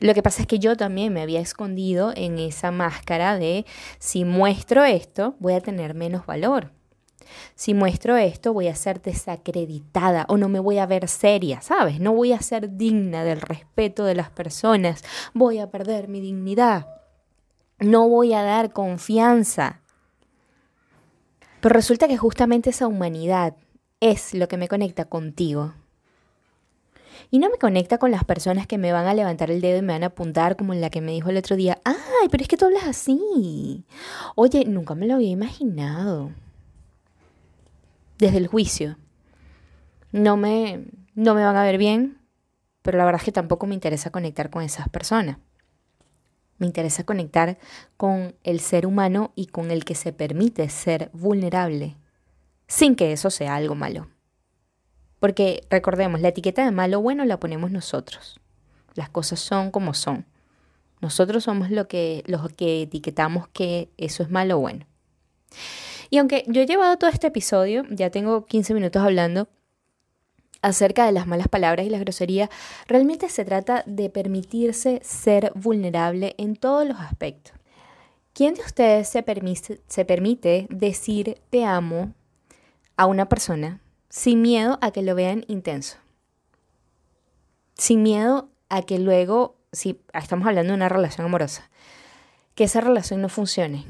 Lo 0.00 0.14
que 0.14 0.22
pasa 0.22 0.40
es 0.40 0.48
que 0.48 0.58
yo 0.58 0.78
también 0.78 1.12
me 1.12 1.20
había 1.20 1.40
escondido 1.40 2.14
en 2.16 2.38
esa 2.38 2.70
máscara 2.70 3.36
de 3.36 3.66
si 3.98 4.24
muestro 4.24 4.82
esto, 4.84 5.34
voy 5.40 5.52
a 5.52 5.60
tener 5.60 5.92
menos 5.92 6.24
valor. 6.24 6.70
Si 7.54 7.74
muestro 7.74 8.16
esto, 8.16 8.54
voy 8.54 8.68
a 8.68 8.74
ser 8.74 9.02
desacreditada 9.02 10.24
o 10.30 10.38
no 10.38 10.48
me 10.48 10.58
voy 10.58 10.78
a 10.78 10.86
ver 10.86 11.06
seria, 11.06 11.60
¿sabes? 11.60 12.00
No 12.00 12.14
voy 12.14 12.32
a 12.32 12.40
ser 12.40 12.78
digna 12.78 13.24
del 13.24 13.42
respeto 13.42 14.06
de 14.06 14.14
las 14.14 14.30
personas, 14.30 15.04
voy 15.34 15.58
a 15.58 15.70
perder 15.70 16.08
mi 16.08 16.22
dignidad. 16.22 16.86
No 17.78 18.08
voy 18.08 18.32
a 18.32 18.42
dar 18.42 18.72
confianza. 18.72 19.82
Pero 21.62 21.74
resulta 21.74 22.08
que 22.08 22.16
justamente 22.16 22.70
esa 22.70 22.88
humanidad 22.88 23.54
es 24.00 24.34
lo 24.34 24.48
que 24.48 24.56
me 24.56 24.66
conecta 24.66 25.04
contigo. 25.04 25.74
Y 27.30 27.38
no 27.38 27.48
me 27.50 27.56
conecta 27.56 27.98
con 27.98 28.10
las 28.10 28.24
personas 28.24 28.66
que 28.66 28.78
me 28.78 28.90
van 28.90 29.06
a 29.06 29.14
levantar 29.14 29.48
el 29.48 29.60
dedo 29.60 29.78
y 29.78 29.82
me 29.82 29.92
van 29.92 30.02
a 30.02 30.06
apuntar 30.06 30.56
como 30.56 30.74
la 30.74 30.90
que 30.90 31.00
me 31.00 31.12
dijo 31.12 31.30
el 31.30 31.36
otro 31.36 31.54
día, 31.54 31.80
ay, 31.84 32.28
pero 32.32 32.42
es 32.42 32.48
que 32.48 32.56
tú 32.56 32.64
hablas 32.64 32.82
así. 32.88 33.84
Oye, 34.34 34.64
nunca 34.64 34.96
me 34.96 35.06
lo 35.06 35.14
había 35.14 35.30
imaginado. 35.30 36.32
Desde 38.18 38.38
el 38.38 38.48
juicio. 38.48 38.96
No 40.10 40.36
me, 40.36 40.86
no 41.14 41.36
me 41.36 41.44
van 41.44 41.54
a 41.54 41.62
ver 41.62 41.78
bien, 41.78 42.18
pero 42.82 42.98
la 42.98 43.04
verdad 43.04 43.20
es 43.20 43.24
que 43.24 43.32
tampoco 43.32 43.68
me 43.68 43.74
interesa 43.74 44.10
conectar 44.10 44.50
con 44.50 44.64
esas 44.64 44.88
personas. 44.88 45.38
Me 46.62 46.68
interesa 46.68 47.02
conectar 47.02 47.58
con 47.96 48.36
el 48.44 48.60
ser 48.60 48.86
humano 48.86 49.32
y 49.34 49.46
con 49.46 49.72
el 49.72 49.84
que 49.84 49.96
se 49.96 50.12
permite 50.12 50.68
ser 50.68 51.10
vulnerable, 51.12 51.96
sin 52.68 52.94
que 52.94 53.10
eso 53.10 53.30
sea 53.30 53.56
algo 53.56 53.74
malo. 53.74 54.06
Porque 55.18 55.66
recordemos, 55.70 56.20
la 56.20 56.28
etiqueta 56.28 56.64
de 56.64 56.70
malo 56.70 57.00
bueno 57.00 57.24
la 57.24 57.40
ponemos 57.40 57.72
nosotros. 57.72 58.38
Las 58.94 59.08
cosas 59.08 59.40
son 59.40 59.72
como 59.72 59.92
son. 59.92 60.24
Nosotros 61.00 61.42
somos 61.42 61.68
lo 61.68 61.88
que, 61.88 62.22
los 62.28 62.48
que 62.52 62.82
etiquetamos 62.82 63.48
que 63.48 63.90
eso 63.96 64.22
es 64.22 64.30
malo 64.30 64.58
o 64.58 64.60
bueno. 64.60 64.86
Y 66.10 66.18
aunque 66.18 66.44
yo 66.46 66.62
he 66.62 66.66
llevado 66.66 66.96
todo 66.96 67.10
este 67.10 67.26
episodio, 67.26 67.82
ya 67.90 68.10
tengo 68.10 68.46
15 68.46 68.72
minutos 68.72 69.02
hablando, 69.02 69.48
acerca 70.62 71.04
de 71.04 71.12
las 71.12 71.26
malas 71.26 71.48
palabras 71.48 71.84
y 71.84 71.90
la 71.90 71.98
grosería, 71.98 72.48
realmente 72.86 73.28
se 73.28 73.44
trata 73.44 73.82
de 73.86 74.08
permitirse 74.08 75.00
ser 75.04 75.52
vulnerable 75.54 76.34
en 76.38 76.56
todos 76.56 76.86
los 76.86 76.98
aspectos. 76.98 77.54
¿Quién 78.32 78.54
de 78.54 78.62
ustedes 78.62 79.08
se 79.08 79.22
permite, 79.22 79.80
se 79.86 80.04
permite 80.04 80.66
decir 80.70 81.38
te 81.50 81.64
amo 81.64 82.14
a 82.96 83.06
una 83.06 83.28
persona 83.28 83.80
sin 84.08 84.40
miedo 84.40 84.78
a 84.80 84.90
que 84.92 85.02
lo 85.02 85.14
vean 85.14 85.44
intenso? 85.48 85.98
Sin 87.74 88.02
miedo 88.02 88.48
a 88.68 88.82
que 88.82 88.98
luego, 88.98 89.56
si 89.72 90.00
estamos 90.14 90.46
hablando 90.46 90.72
de 90.72 90.76
una 90.76 90.88
relación 90.88 91.26
amorosa, 91.26 91.68
que 92.54 92.64
esa 92.64 92.80
relación 92.80 93.20
no 93.20 93.28
funcione 93.28 93.84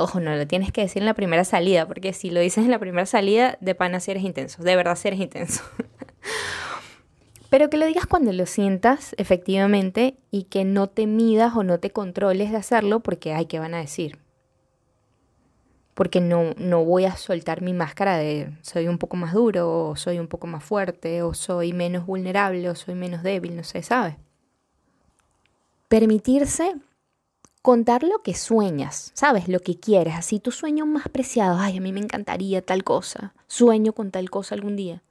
Ojo, 0.00 0.18
no 0.18 0.34
lo 0.34 0.46
tienes 0.46 0.72
que 0.72 0.80
decir 0.80 1.02
en 1.02 1.06
la 1.06 1.14
primera 1.14 1.44
salida, 1.44 1.86
porque 1.86 2.14
si 2.14 2.30
lo 2.30 2.40
dices 2.40 2.64
en 2.64 2.70
la 2.70 2.78
primera 2.78 3.04
salida, 3.04 3.58
de 3.60 3.74
pana 3.74 4.00
si 4.00 4.10
eres 4.10 4.24
intenso, 4.24 4.62
de 4.62 4.74
verdad 4.74 4.96
si 4.96 5.08
eres 5.08 5.20
intenso. 5.20 5.62
Pero 7.50 7.68
que 7.68 7.76
lo 7.76 7.84
digas 7.84 8.06
cuando 8.06 8.32
lo 8.32 8.46
sientas 8.46 9.14
efectivamente 9.18 10.16
y 10.30 10.44
que 10.44 10.64
no 10.64 10.88
te 10.88 11.06
midas 11.06 11.54
o 11.54 11.64
no 11.64 11.80
te 11.80 11.90
controles 11.90 12.50
de 12.50 12.56
hacerlo 12.56 13.00
porque, 13.00 13.34
ay, 13.34 13.44
¿qué 13.44 13.58
van 13.58 13.74
a 13.74 13.78
decir? 13.78 14.18
Porque 15.94 16.22
no, 16.22 16.54
no 16.56 16.82
voy 16.82 17.04
a 17.04 17.16
soltar 17.16 17.60
mi 17.60 17.74
máscara 17.74 18.16
de 18.16 18.56
soy 18.62 18.88
un 18.88 18.96
poco 18.96 19.16
más 19.16 19.34
duro 19.34 19.88
o 19.90 19.96
soy 19.96 20.18
un 20.18 20.28
poco 20.28 20.46
más 20.46 20.64
fuerte 20.64 21.22
o 21.22 21.34
soy 21.34 21.74
menos 21.74 22.06
vulnerable 22.06 22.70
o 22.70 22.74
soy 22.74 22.94
menos 22.94 23.22
débil, 23.22 23.54
no 23.54 23.64
sé, 23.64 23.82
¿sabes? 23.82 24.14
Permitirse 25.88 26.76
contar 27.62 28.02
lo 28.02 28.22
que 28.22 28.34
sueñas, 28.34 29.10
¿sabes? 29.14 29.48
Lo 29.48 29.60
que 29.60 29.78
quieres, 29.78 30.14
así 30.14 30.40
tu 30.40 30.50
sueño 30.50 30.86
más 30.86 31.08
preciado, 31.08 31.58
ay, 31.58 31.76
a 31.76 31.80
mí 31.80 31.92
me 31.92 32.00
encantaría 32.00 32.62
tal 32.62 32.84
cosa, 32.84 33.34
sueño 33.46 33.92
con 33.92 34.10
tal 34.10 34.30
cosa 34.30 34.54
algún 34.54 34.76
día, 34.76 35.02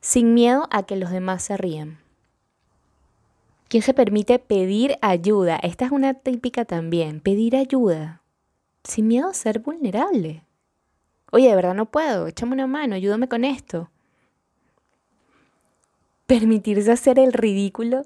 sin 0.00 0.34
miedo 0.34 0.68
a 0.70 0.84
que 0.84 0.96
los 0.96 1.10
demás 1.10 1.42
se 1.42 1.56
rían. 1.56 1.98
¿Quién 3.68 3.82
se 3.82 3.94
permite 3.94 4.38
pedir 4.38 4.98
ayuda? 5.00 5.56
Esta 5.56 5.86
es 5.86 5.92
una 5.92 6.14
típica 6.14 6.64
también, 6.64 7.20
pedir 7.20 7.56
ayuda, 7.56 8.22
sin 8.84 9.08
miedo 9.08 9.28
a 9.28 9.34
ser 9.34 9.60
vulnerable. 9.60 10.44
Oye, 11.30 11.48
de 11.48 11.56
verdad 11.56 11.74
no 11.74 11.86
puedo, 11.86 12.26
échame 12.26 12.52
una 12.52 12.66
mano, 12.66 12.94
ayúdame 12.94 13.28
con 13.28 13.44
esto. 13.44 13.90
Permitirse 16.26 16.92
hacer 16.92 17.18
el 17.18 17.32
ridículo 17.32 18.02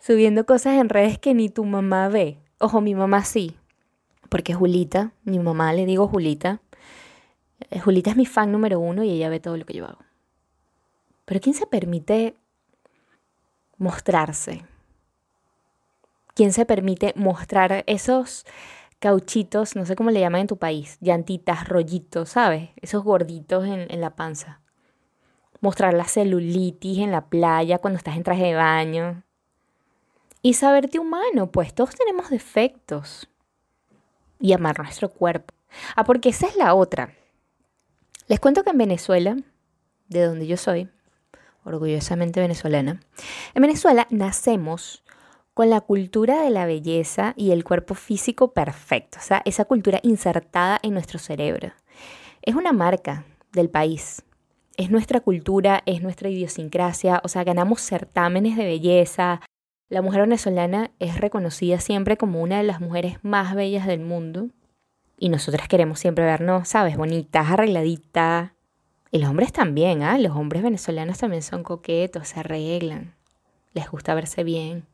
subiendo 0.00 0.46
cosas 0.46 0.78
en 0.78 0.88
redes 0.88 1.18
que 1.18 1.34
ni 1.34 1.48
tu 1.48 1.64
mamá 1.64 2.08
ve. 2.08 2.43
Ojo, 2.58 2.80
mi 2.80 2.94
mamá 2.94 3.24
sí, 3.24 3.56
porque 4.28 4.54
Julita, 4.54 5.12
mi 5.24 5.38
mamá 5.38 5.72
le 5.72 5.86
digo 5.86 6.06
Julita. 6.06 6.60
Eh, 7.70 7.80
Julita 7.80 8.10
es 8.10 8.16
mi 8.16 8.26
fan 8.26 8.52
número 8.52 8.78
uno 8.78 9.02
y 9.02 9.10
ella 9.10 9.28
ve 9.28 9.40
todo 9.40 9.56
lo 9.56 9.66
que 9.66 9.74
yo 9.74 9.86
hago. 9.86 9.98
Pero 11.24 11.40
¿quién 11.40 11.54
se 11.54 11.66
permite 11.66 12.36
mostrarse? 13.76 14.64
¿Quién 16.34 16.52
se 16.52 16.64
permite 16.64 17.12
mostrar 17.16 17.84
esos 17.86 18.44
cauchitos, 18.98 19.76
no 19.76 19.84
sé 19.84 19.96
cómo 19.96 20.10
le 20.10 20.20
llaman 20.20 20.42
en 20.42 20.46
tu 20.46 20.56
país, 20.56 20.96
llantitas, 21.00 21.68
rollitos, 21.68 22.30
¿sabes? 22.30 22.70
Esos 22.80 23.02
gorditos 23.02 23.66
en, 23.66 23.90
en 23.90 24.00
la 24.00 24.16
panza. 24.16 24.60
Mostrar 25.60 25.92
la 25.94 26.04
celulitis 26.04 26.98
en 26.98 27.10
la 27.10 27.26
playa 27.26 27.78
cuando 27.78 27.98
estás 27.98 28.16
en 28.16 28.22
traje 28.22 28.44
de 28.44 28.54
baño 28.54 29.24
y 30.44 30.52
saberte 30.52 30.98
humano, 30.98 31.50
pues 31.50 31.74
todos 31.74 31.94
tenemos 31.94 32.28
defectos. 32.28 33.30
Y 34.38 34.52
amar 34.52 34.78
nuestro 34.78 35.08
cuerpo. 35.08 35.54
Ah, 35.96 36.04
porque 36.04 36.28
esa 36.28 36.46
es 36.46 36.54
la 36.56 36.74
otra. 36.74 37.14
Les 38.28 38.40
cuento 38.40 38.62
que 38.62 38.68
en 38.68 38.76
Venezuela, 38.76 39.38
de 40.08 40.22
donde 40.22 40.46
yo 40.46 40.58
soy, 40.58 40.90
orgullosamente 41.64 42.40
venezolana, 42.40 43.00
en 43.54 43.62
Venezuela 43.62 44.06
nacemos 44.10 45.02
con 45.54 45.70
la 45.70 45.80
cultura 45.80 46.42
de 46.42 46.50
la 46.50 46.66
belleza 46.66 47.32
y 47.38 47.52
el 47.52 47.64
cuerpo 47.64 47.94
físico 47.94 48.52
perfecto, 48.52 49.16
o 49.20 49.22
sea, 49.22 49.40
esa 49.46 49.64
cultura 49.64 50.00
insertada 50.02 50.78
en 50.82 50.92
nuestro 50.92 51.18
cerebro. 51.18 51.72
Es 52.42 52.54
una 52.54 52.74
marca 52.74 53.24
del 53.52 53.70
país, 53.70 54.22
es 54.76 54.90
nuestra 54.90 55.20
cultura, 55.20 55.82
es 55.86 56.02
nuestra 56.02 56.28
idiosincrasia, 56.28 57.22
o 57.24 57.28
sea, 57.28 57.44
ganamos 57.44 57.80
certámenes 57.80 58.58
de 58.58 58.64
belleza, 58.64 59.40
La 59.94 60.02
mujer 60.02 60.22
venezolana 60.22 60.90
es 60.98 61.20
reconocida 61.20 61.78
siempre 61.78 62.16
como 62.16 62.42
una 62.42 62.56
de 62.56 62.64
las 62.64 62.80
mujeres 62.80 63.18
más 63.22 63.54
bellas 63.54 63.86
del 63.86 64.00
mundo. 64.00 64.48
Y 65.20 65.28
nosotras 65.28 65.68
queremos 65.68 66.00
siempre 66.00 66.24
vernos, 66.24 66.66
¿sabes? 66.66 66.96
Bonitas, 66.96 67.48
arregladitas. 67.48 68.50
Y 69.12 69.18
los 69.18 69.30
hombres 69.30 69.52
también, 69.52 70.02
¿ah? 70.02 70.18
Los 70.18 70.32
hombres 70.32 70.64
venezolanos 70.64 71.18
también 71.18 71.42
son 71.42 71.62
coquetos, 71.62 72.26
se 72.26 72.40
arreglan. 72.40 73.14
Les 73.72 73.88
gusta 73.88 74.16
verse 74.16 74.42
bien. 74.42 74.84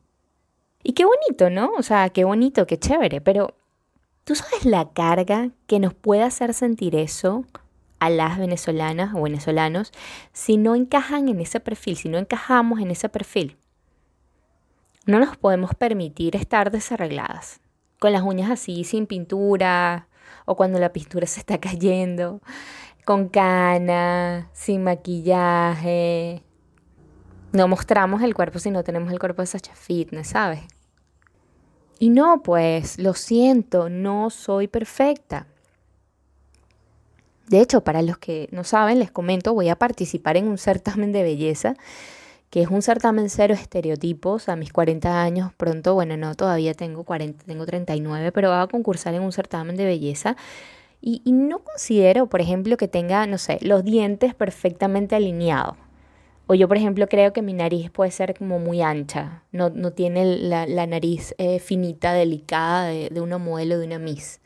Y 0.83 0.93
qué 0.93 1.03
bonito, 1.03 1.49
¿no? 1.49 1.71
O 1.79 1.81
sea, 1.81 2.07
qué 2.09 2.23
bonito, 2.23 2.67
qué 2.67 2.77
chévere. 2.77 3.21
Pero, 3.21 3.55
¿tú 4.23 4.35
sabes 4.35 4.65
la 4.65 4.91
carga 4.91 5.49
que 5.65 5.79
nos 5.79 5.95
puede 5.95 6.21
hacer 6.21 6.53
sentir 6.53 6.95
eso 6.95 7.43
a 7.97 8.11
las 8.11 8.37
venezolanas 8.37 9.15
o 9.15 9.23
venezolanos 9.23 9.93
si 10.31 10.57
no 10.57 10.75
encajan 10.75 11.27
en 11.27 11.39
ese 11.39 11.59
perfil, 11.59 11.97
si 11.97 12.07
no 12.07 12.19
encajamos 12.19 12.79
en 12.81 12.91
ese 12.91 13.09
perfil? 13.09 13.57
No 15.05 15.19
nos 15.19 15.35
podemos 15.35 15.73
permitir 15.73 16.35
estar 16.35 16.69
desarregladas, 16.69 17.59
con 17.99 18.11
las 18.13 18.21
uñas 18.21 18.51
así, 18.51 18.83
sin 18.83 19.07
pintura, 19.07 20.07
o 20.45 20.55
cuando 20.55 20.79
la 20.79 20.93
pintura 20.93 21.25
se 21.25 21.39
está 21.39 21.59
cayendo, 21.59 22.41
con 23.05 23.29
cana, 23.29 24.49
sin 24.53 24.83
maquillaje. 24.83 26.43
No 27.51 27.67
mostramos 27.67 28.21
el 28.21 28.35
cuerpo 28.35 28.59
si 28.59 28.69
no 28.69 28.83
tenemos 28.83 29.11
el 29.11 29.19
cuerpo 29.19 29.41
de 29.41 29.47
Sacha 29.47 29.75
Fitness, 29.75 30.27
¿sabes? 30.27 30.61
Y 31.99 32.09
no, 32.09 32.41
pues, 32.43 32.97
lo 32.97 33.13
siento, 33.13 33.89
no 33.89 34.29
soy 34.29 34.67
perfecta. 34.67 35.47
De 37.47 37.59
hecho, 37.59 37.83
para 37.83 38.01
los 38.01 38.17
que 38.17 38.47
no 38.51 38.63
saben, 38.63 38.99
les 38.99 39.11
comento, 39.11 39.53
voy 39.53 39.69
a 39.69 39.75
participar 39.75 40.37
en 40.37 40.47
un 40.47 40.57
certamen 40.57 41.11
de 41.11 41.23
belleza 41.23 41.75
que 42.51 42.61
es 42.61 42.67
un 42.69 42.81
certamen 42.81 43.29
cero 43.29 43.53
estereotipos 43.53 44.49
a 44.49 44.57
mis 44.57 44.73
40 44.73 45.23
años 45.23 45.53
pronto, 45.55 45.93
bueno, 45.93 46.17
no, 46.17 46.35
todavía 46.35 46.73
tengo 46.73 47.05
40, 47.05 47.45
tengo 47.45 47.65
39, 47.65 48.33
pero 48.33 48.49
voy 48.49 48.59
a 48.59 48.67
concursar 48.67 49.13
en 49.13 49.23
un 49.23 49.31
certamen 49.31 49.77
de 49.77 49.85
belleza. 49.85 50.35
Y, 50.99 51.23
no 51.31 51.59
considero, 51.59 52.27
por 52.27 52.41
ejemplo, 52.41 52.77
que 52.77 52.87
tenga, 52.87 53.25
no 53.25 53.39
sé, 53.39 53.57
los 53.61 53.83
dientes 53.83 54.35
perfectamente 54.35 55.15
alineados. 55.15 55.77
O 56.45 56.53
yo, 56.53 56.67
por 56.67 56.77
ejemplo, 56.77 57.07
creo 57.07 57.31
que 57.33 57.41
mi 57.41 57.53
nariz 57.53 57.89
puede 57.89 58.11
ser 58.11 58.37
como 58.37 58.59
muy 58.59 58.81
ancha, 58.81 59.43
no, 59.53 59.69
no 59.69 59.93
tiene 59.93 60.25
la, 60.25 60.85
nariz 60.85 61.33
eh, 61.37 61.59
finita, 61.59 62.11
delicada 62.13 62.85
de, 62.87 63.09
de 63.09 63.21
una 63.21 63.37
modelo 63.37 63.79
de 63.79 63.85
una 63.87 63.97
Miss. 63.97 64.41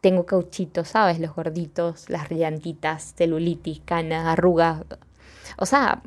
Tengo 0.00 0.24
cauchitos, 0.24 0.88
¿sabes? 0.88 1.20
Los 1.20 1.34
gorditos, 1.34 2.08
las 2.08 2.30
llantitas, 2.30 3.14
celulitis, 3.16 3.82
canas, 3.84 4.26
arrugas. 4.26 4.82
O 5.58 5.66
sea, 5.66 6.02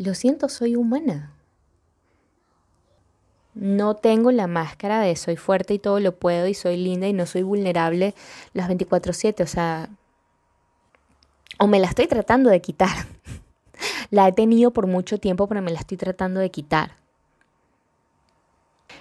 lo 0.00 0.14
siento, 0.14 0.48
soy 0.48 0.76
humana. 0.76 1.34
No 3.52 3.96
tengo 3.96 4.32
la 4.32 4.46
máscara 4.46 5.00
de 5.00 5.14
soy 5.14 5.36
fuerte 5.36 5.74
y 5.74 5.78
todo 5.78 6.00
lo 6.00 6.18
puedo 6.18 6.46
y 6.46 6.54
soy 6.54 6.78
linda 6.78 7.06
y 7.06 7.12
no 7.12 7.26
soy 7.26 7.42
vulnerable 7.42 8.14
las 8.54 8.68
24/7, 8.68 9.42
o 9.42 9.46
sea, 9.46 9.90
o 11.58 11.66
me 11.66 11.80
la 11.80 11.88
estoy 11.88 12.06
tratando 12.06 12.48
de 12.48 12.62
quitar. 12.62 12.88
la 14.10 14.26
he 14.26 14.32
tenido 14.32 14.70
por 14.70 14.86
mucho 14.86 15.18
tiempo, 15.18 15.46
pero 15.46 15.60
me 15.60 15.70
la 15.70 15.80
estoy 15.80 15.98
tratando 15.98 16.40
de 16.40 16.50
quitar. 16.50 16.96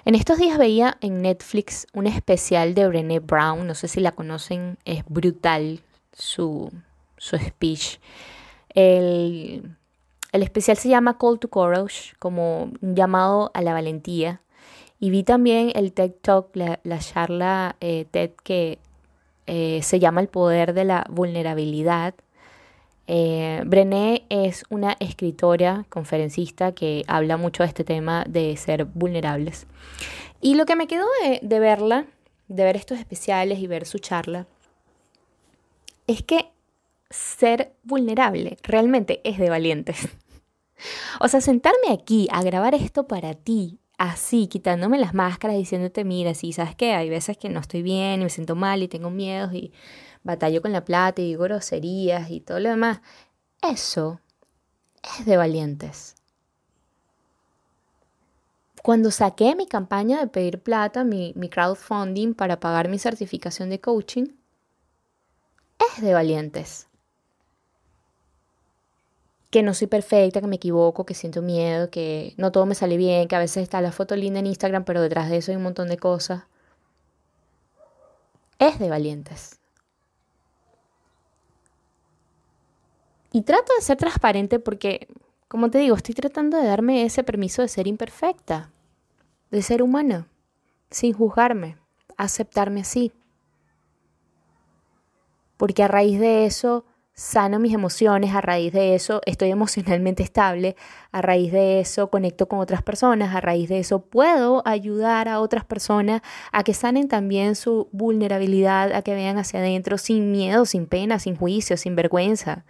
En 0.03 0.15
estos 0.15 0.37
días 0.37 0.57
veía 0.57 0.97
en 0.99 1.21
Netflix 1.21 1.87
un 1.93 2.07
especial 2.07 2.73
de 2.73 2.87
Brené 2.89 3.19
Brown, 3.19 3.65
no 3.65 3.73
sé 3.73 3.87
si 3.87 4.01
la 4.01 4.11
conocen, 4.11 4.77
es 4.83 5.05
brutal 5.07 5.81
su, 6.11 6.73
su 7.17 7.37
speech. 7.37 7.99
El, 8.75 9.78
el 10.31 10.43
especial 10.43 10.77
se 10.77 10.89
llama 10.89 11.17
Call 11.17 11.39
to 11.39 11.49
Courage, 11.49 12.13
como 12.19 12.71
un 12.81 12.95
llamado 12.95 13.51
a 13.53 13.61
la 13.61 13.73
valentía. 13.73 14.41
Y 14.99 15.09
vi 15.09 15.23
también 15.23 15.71
el 15.75 15.93
TED 15.93 16.11
Talk, 16.21 16.55
la, 16.55 16.99
charla 16.99 17.75
eh, 17.79 18.05
TED 18.11 18.31
que 18.43 18.79
eh, 19.47 19.79
se 19.81 19.99
llama 19.99 20.21
El 20.21 20.27
poder 20.27 20.73
de 20.73 20.83
la 20.83 21.05
vulnerabilidad. 21.09 22.13
Eh, 23.07 23.63
Brené 23.65 24.25
es 24.29 24.65
una 24.69 24.95
escritora, 24.99 25.85
conferencista 25.89 26.73
que 26.73 27.03
habla 27.07 27.37
mucho 27.37 27.63
de 27.63 27.69
este 27.69 27.83
tema 27.83 28.25
de 28.27 28.55
ser 28.57 28.85
vulnerables. 28.85 29.65
Y 30.41 30.55
lo 30.55 30.65
que 30.65 30.75
me 30.75 30.87
quedó 30.87 31.07
de, 31.23 31.39
de 31.41 31.59
verla, 31.59 32.05
de 32.49 32.63
ver 32.63 32.75
estos 32.75 32.99
especiales 32.99 33.59
y 33.59 33.67
ver 33.67 33.85
su 33.85 33.99
charla, 33.99 34.45
es 36.05 36.21
que 36.23 36.51
ser 37.09 37.71
vulnerable 37.83 38.57
realmente 38.63 39.21
es 39.23 39.37
de 39.37 39.49
valientes. 39.49 40.09
O 41.19 41.27
sea, 41.27 41.41
sentarme 41.41 41.91
aquí 41.91 42.27
a 42.31 42.41
grabar 42.43 42.75
esto 42.75 43.07
para 43.07 43.33
ti, 43.33 43.79
así, 43.97 44.47
quitándome 44.47 44.97
las 44.97 45.13
máscaras, 45.13 45.57
diciéndote, 45.57 46.03
mira, 46.03 46.33
sí, 46.33 46.53
sabes 46.53 46.75
qué, 46.75 46.93
hay 46.93 47.09
veces 47.09 47.37
que 47.37 47.49
no 47.49 47.59
estoy 47.59 47.81
bien 47.81 48.21
y 48.21 48.23
me 48.25 48.29
siento 48.29 48.55
mal 48.55 48.83
y 48.83 48.87
tengo 48.87 49.09
miedos 49.09 49.53
y 49.53 49.73
batallo 50.23 50.61
con 50.61 50.71
la 50.71 50.85
plata 50.85 51.21
y 51.21 51.25
digo 51.25 51.43
groserías 51.43 52.29
y 52.29 52.41
todo 52.41 52.59
lo 52.59 52.69
demás. 52.69 53.01
Eso 53.61 54.21
es 55.17 55.25
de 55.25 55.37
valientes. 55.37 56.15
Cuando 58.81 59.11
saqué 59.11 59.55
mi 59.55 59.67
campaña 59.67 60.19
de 60.19 60.27
pedir 60.27 60.61
plata, 60.61 61.03
mi, 61.03 61.33
mi 61.35 61.49
crowdfunding 61.49 62.33
para 62.33 62.59
pagar 62.59 62.87
mi 62.87 62.97
certificación 62.97 63.69
de 63.69 63.81
coaching, 63.81 64.27
es 65.95 66.01
de 66.01 66.13
valientes 66.13 66.88
que 69.49 69.63
no 69.63 69.73
soy 69.73 69.87
perfecta, 69.87 70.41
que 70.41 70.47
me 70.47 70.57
equivoco, 70.57 71.05
que 71.05 71.15
siento 71.15 71.41
miedo, 71.41 71.89
que 71.89 72.33
no 72.37 72.51
todo 72.51 72.65
me 72.65 72.75
sale 72.75 72.97
bien, 72.97 73.27
que 73.27 73.35
a 73.35 73.39
veces 73.39 73.63
está 73.63 73.81
la 73.81 73.91
foto 73.91 74.15
linda 74.15 74.39
en 74.39 74.47
Instagram, 74.47 74.83
pero 74.85 75.01
detrás 75.01 75.29
de 75.29 75.37
eso 75.37 75.51
hay 75.51 75.57
un 75.57 75.63
montón 75.63 75.89
de 75.89 75.97
cosas. 75.97 76.43
Es 78.59 78.77
de 78.77 78.89
valientes. 78.89 79.59
Y 83.31 83.41
trato 83.41 83.73
de 83.75 83.81
ser 83.81 83.97
transparente 83.97 84.59
porque, 84.59 85.07
como 85.47 85.69
te 85.69 85.77
digo, 85.79 85.95
estoy 85.95 86.15
tratando 86.15 86.57
de 86.57 86.65
darme 86.65 87.03
ese 87.03 87.23
permiso 87.23 87.61
de 87.61 87.67
ser 87.67 87.87
imperfecta, 87.87 88.71
de 89.51 89.61
ser 89.61 89.81
humana, 89.81 90.27
sin 90.89 91.13
juzgarme, 91.13 91.77
aceptarme 92.17 92.81
así. 92.81 93.11
Porque 95.57 95.83
a 95.83 95.87
raíz 95.87 96.19
de 96.19 96.45
eso 96.45 96.85
sano 97.19 97.59
mis 97.59 97.73
emociones, 97.73 98.33
a 98.33 98.39
raíz 98.39 98.71
de 98.71 98.95
eso 98.95 99.21
estoy 99.25 99.51
emocionalmente 99.51 100.23
estable, 100.23 100.77
a 101.11 101.21
raíz 101.21 101.51
de 101.51 101.81
eso 101.81 102.09
conecto 102.09 102.47
con 102.47 102.59
otras 102.59 102.81
personas, 102.81 103.35
a 103.35 103.41
raíz 103.41 103.67
de 103.67 103.79
eso 103.79 103.99
puedo 103.99 104.65
ayudar 104.65 105.27
a 105.27 105.41
otras 105.41 105.65
personas 105.65 106.21
a 106.53 106.63
que 106.63 106.73
sanen 106.73 107.09
también 107.09 107.55
su 107.55 107.89
vulnerabilidad, 107.91 108.93
a 108.93 109.01
que 109.01 109.15
vean 109.15 109.37
hacia 109.37 109.59
adentro 109.59 109.97
sin 109.97 110.31
miedo, 110.31 110.65
sin 110.65 110.87
pena, 110.87 111.19
sin 111.19 111.35
juicio, 111.35 111.75
sin 111.75 111.95
vergüenza. 111.95 112.63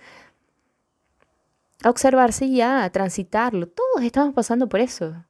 A 1.84 1.90
observarse 1.92 2.50
ya, 2.50 2.84
a 2.84 2.90
transitarlo. 2.90 3.68
Todos 3.68 4.04
estamos 4.04 4.34
pasando 4.34 4.68
por 4.68 4.80
eso. 4.80 5.26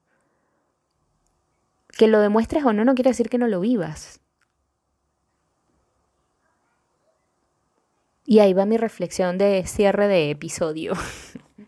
Que 1.89 2.07
lo 2.07 2.21
demuestres 2.21 2.63
o 2.63 2.71
no 2.71 2.85
no 2.85 2.95
quiere 2.95 3.09
decir 3.09 3.29
que 3.29 3.37
no 3.37 3.47
lo 3.47 3.59
vivas. 3.59 4.21
Y 8.29 8.41
ahí 8.41 8.53
va 8.53 8.67
mi 8.67 8.77
reflexión 8.77 9.39
de 9.39 9.65
cierre 9.65 10.07
de 10.07 10.29
episodio. 10.29 10.93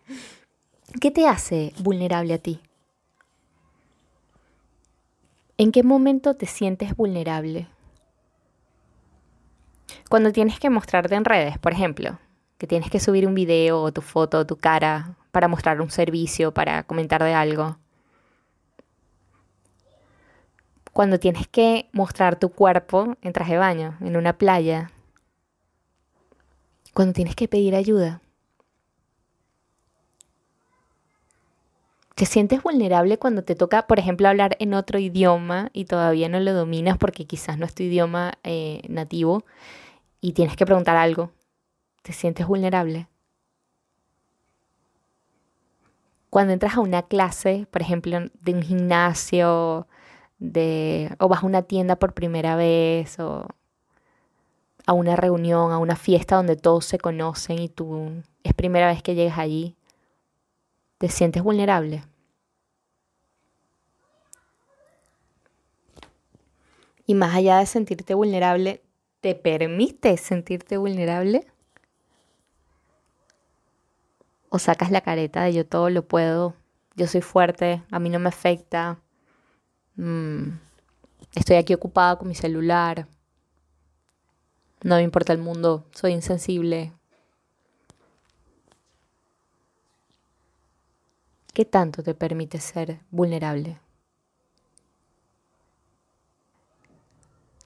¿Qué 1.01 1.09
te 1.09 1.27
hace 1.27 1.73
vulnerable 1.79 2.35
a 2.35 2.37
ti? 2.37 2.61
¿En 5.57 5.71
qué 5.71 5.81
momento 5.81 6.35
te 6.35 6.45
sientes 6.45 6.95
vulnerable? 6.95 7.67
Cuando 10.07 10.31
tienes 10.31 10.59
que 10.59 10.69
mostrarte 10.69 11.15
en 11.15 11.25
redes, 11.25 11.57
por 11.57 11.71
ejemplo, 11.71 12.19
que 12.59 12.67
tienes 12.67 12.91
que 12.91 12.99
subir 12.99 13.25
un 13.25 13.33
video 13.33 13.81
o 13.81 13.91
tu 13.91 14.01
foto 14.01 14.37
o 14.37 14.45
tu 14.45 14.55
cara 14.55 15.15
para 15.31 15.47
mostrar 15.47 15.81
un 15.81 15.89
servicio, 15.89 16.53
para 16.53 16.83
comentar 16.83 17.23
de 17.23 17.33
algo. 17.33 17.77
Cuando 20.93 21.19
tienes 21.19 21.47
que 21.47 21.89
mostrar 21.91 22.37
tu 22.37 22.49
cuerpo 22.49 23.17
en 23.23 23.33
traje 23.33 23.53
de 23.53 23.57
baño, 23.57 23.97
en 24.01 24.15
una 24.15 24.33
playa, 24.33 24.91
cuando 26.93 27.13
tienes 27.13 27.35
que 27.35 27.47
pedir 27.47 27.75
ayuda. 27.75 28.21
Te 32.15 32.25
sientes 32.25 32.61
vulnerable 32.61 33.17
cuando 33.17 33.43
te 33.43 33.55
toca, 33.55 33.87
por 33.87 33.97
ejemplo, 33.97 34.27
hablar 34.27 34.55
en 34.59 34.73
otro 34.73 34.99
idioma 34.99 35.69
y 35.73 35.85
todavía 35.85 36.29
no 36.29 36.39
lo 36.39 36.53
dominas 36.53 36.97
porque 36.97 37.25
quizás 37.25 37.57
no 37.57 37.65
es 37.65 37.73
tu 37.73 37.83
idioma 37.83 38.33
eh, 38.43 38.81
nativo 38.89 39.43
y 40.19 40.33
tienes 40.33 40.55
que 40.55 40.65
preguntar 40.65 40.97
algo. 40.97 41.31
Te 42.03 42.13
sientes 42.13 42.45
vulnerable. 42.45 43.07
Cuando 46.29 46.53
entras 46.53 46.77
a 46.77 46.81
una 46.81 47.01
clase, 47.01 47.67
por 47.71 47.81
ejemplo, 47.81 48.19
de 48.39 48.53
un 48.53 48.61
gimnasio, 48.61 49.87
de, 50.39 51.15
o 51.19 51.27
vas 51.27 51.43
a 51.43 51.45
una 51.45 51.63
tienda 51.63 51.97
por 51.97 52.13
primera 52.13 52.55
vez, 52.55 53.19
o 53.19 53.47
a 54.85 54.93
una 54.93 55.15
reunión, 55.15 55.71
a 55.71 55.77
una 55.77 55.95
fiesta 55.95 56.35
donde 56.35 56.55
todos 56.55 56.85
se 56.85 56.97
conocen 56.97 57.59
y 57.59 57.69
tú 57.69 58.23
es 58.43 58.53
primera 58.53 58.87
vez 58.87 59.03
que 59.03 59.15
llegas 59.15 59.37
allí, 59.37 59.75
te 60.97 61.09
sientes 61.09 61.43
vulnerable. 61.43 62.03
Y 67.05 67.13
más 67.13 67.35
allá 67.35 67.57
de 67.57 67.65
sentirte 67.65 68.13
vulnerable, 68.13 68.81
¿te 69.19 69.35
permite 69.35 70.15
sentirte 70.17 70.77
vulnerable? 70.77 71.45
¿O 74.49 74.59
sacas 74.59 74.91
la 74.91 75.01
careta 75.01 75.43
de 75.43 75.53
yo 75.53 75.65
todo 75.65 75.89
lo 75.89 76.07
puedo, 76.07 76.55
yo 76.95 77.07
soy 77.07 77.21
fuerte, 77.21 77.83
a 77.91 77.99
mí 77.99 78.09
no 78.09 78.19
me 78.19 78.29
afecta, 78.29 78.99
mm, 79.95 80.49
estoy 81.35 81.55
aquí 81.55 81.73
ocupada 81.73 82.17
con 82.17 82.27
mi 82.27 82.35
celular? 82.35 83.07
No 84.83 84.95
me 84.95 85.03
importa 85.03 85.33
el 85.33 85.39
mundo, 85.39 85.85
soy 85.93 86.13
insensible? 86.13 86.93
¿Qué 91.53 91.65
tanto 91.65 92.01
te 92.01 92.13
permite 92.13 92.59
ser 92.59 92.99
vulnerable? 93.11 93.79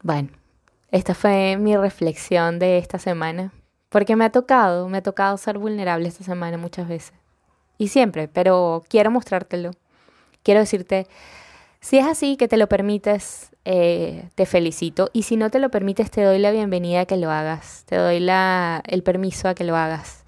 Bueno, 0.01 0.30
esta 0.91 1.13
fue 1.13 1.58
mi 1.58 1.75
reflexión 1.75 2.60
de 2.60 2.78
esta 2.78 2.99
semana, 2.99 3.54
porque 3.89 4.15
me 4.15 4.25
ha 4.25 4.32
tocado, 4.32 4.88
me 4.89 4.97
ha 4.99 5.04
tocado 5.04 5.38
ser 5.38 5.58
vulnerable 5.58 6.08
esta 6.08 6.23
semana 6.23 6.58
muchas 6.58 6.88
veces. 6.88 7.13
Y 7.78 7.89
siempre, 7.89 8.28
pero 8.28 8.84
quiero 8.88 9.12
mostrártelo. 9.12 9.71
Quiero 10.43 10.60
decirte, 10.60 11.08
si 11.86 12.00
es 12.00 12.08
así 12.08 12.36
que 12.36 12.48
te 12.48 12.58
lo 12.58 12.67
permites, 12.67 13.52
eh, 13.63 14.28
te 14.34 14.48
felicito. 14.48 15.12
Y 15.13 15.21
si 15.21 15.38
no 15.38 15.52
te 15.52 15.60
lo 15.60 15.69
permites, 15.69 16.10
te 16.10 16.24
doy 16.24 16.39
la 16.39 16.50
bienvenida 16.50 17.02
a 17.02 17.06
que 17.06 17.15
lo 17.15 17.30
hagas. 17.30 17.84
Te 17.86 17.95
doy 17.95 18.19
la, 18.19 18.82
el 18.88 19.04
permiso 19.04 19.48
a 19.50 19.54
que 19.54 19.63
lo 19.63 19.76
hagas. 19.76 20.24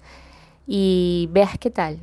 Y 0.68 1.28
veas 1.32 1.58
qué 1.58 1.72
tal. 1.72 1.98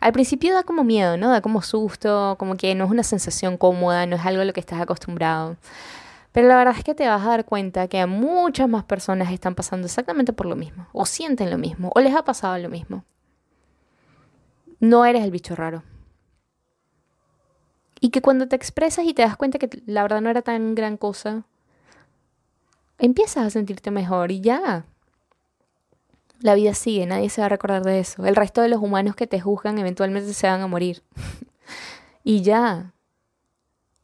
Al 0.00 0.12
principio 0.12 0.52
da 0.52 0.64
como 0.64 0.82
miedo, 0.82 1.16
¿no? 1.16 1.30
Da 1.30 1.40
como 1.40 1.62
susto, 1.62 2.34
como 2.40 2.56
que 2.56 2.74
no 2.74 2.86
es 2.86 2.90
una 2.90 3.04
sensación 3.04 3.56
cómoda, 3.56 4.04
no 4.06 4.16
es 4.16 4.26
algo 4.26 4.42
a 4.42 4.44
lo 4.44 4.52
que 4.52 4.58
estás 4.58 4.80
acostumbrado. 4.80 5.56
Pero 6.32 6.48
la 6.48 6.56
verdad 6.56 6.74
es 6.76 6.82
que 6.82 6.96
te 6.96 7.06
vas 7.06 7.24
a 7.24 7.28
dar 7.28 7.44
cuenta 7.44 7.86
que 7.86 8.00
a 8.00 8.08
muchas 8.08 8.68
más 8.68 8.82
personas 8.82 9.30
están 9.30 9.54
pasando 9.54 9.86
exactamente 9.86 10.32
por 10.32 10.46
lo 10.46 10.56
mismo, 10.56 10.88
o 10.92 11.06
sienten 11.06 11.52
lo 11.52 11.58
mismo, 11.58 11.92
o 11.94 12.00
les 12.00 12.16
ha 12.16 12.24
pasado 12.24 12.58
lo 12.58 12.68
mismo. 12.68 13.04
No 14.80 15.04
eres 15.04 15.22
el 15.22 15.30
bicho 15.30 15.54
raro. 15.54 15.84
Y 18.00 18.10
que 18.10 18.22
cuando 18.22 18.48
te 18.48 18.56
expresas 18.56 19.04
y 19.04 19.14
te 19.14 19.22
das 19.22 19.36
cuenta 19.36 19.58
que 19.58 19.82
la 19.86 20.02
verdad 20.02 20.20
no 20.20 20.30
era 20.30 20.42
tan 20.42 20.74
gran 20.74 20.96
cosa, 20.96 21.44
empiezas 22.98 23.46
a 23.46 23.50
sentirte 23.50 23.90
mejor 23.90 24.30
y 24.30 24.40
ya. 24.40 24.84
La 26.40 26.54
vida 26.54 26.74
sigue, 26.74 27.06
nadie 27.06 27.30
se 27.30 27.40
va 27.40 27.46
a 27.46 27.50
recordar 27.50 27.82
de 27.82 27.98
eso. 27.98 28.24
El 28.24 28.36
resto 28.36 28.62
de 28.62 28.68
los 28.68 28.80
humanos 28.80 29.16
que 29.16 29.26
te 29.26 29.40
juzgan 29.40 29.78
eventualmente 29.78 30.32
se 30.32 30.46
van 30.46 30.60
a 30.60 30.66
morir. 30.66 31.02
y 32.24 32.42
ya. 32.42 32.94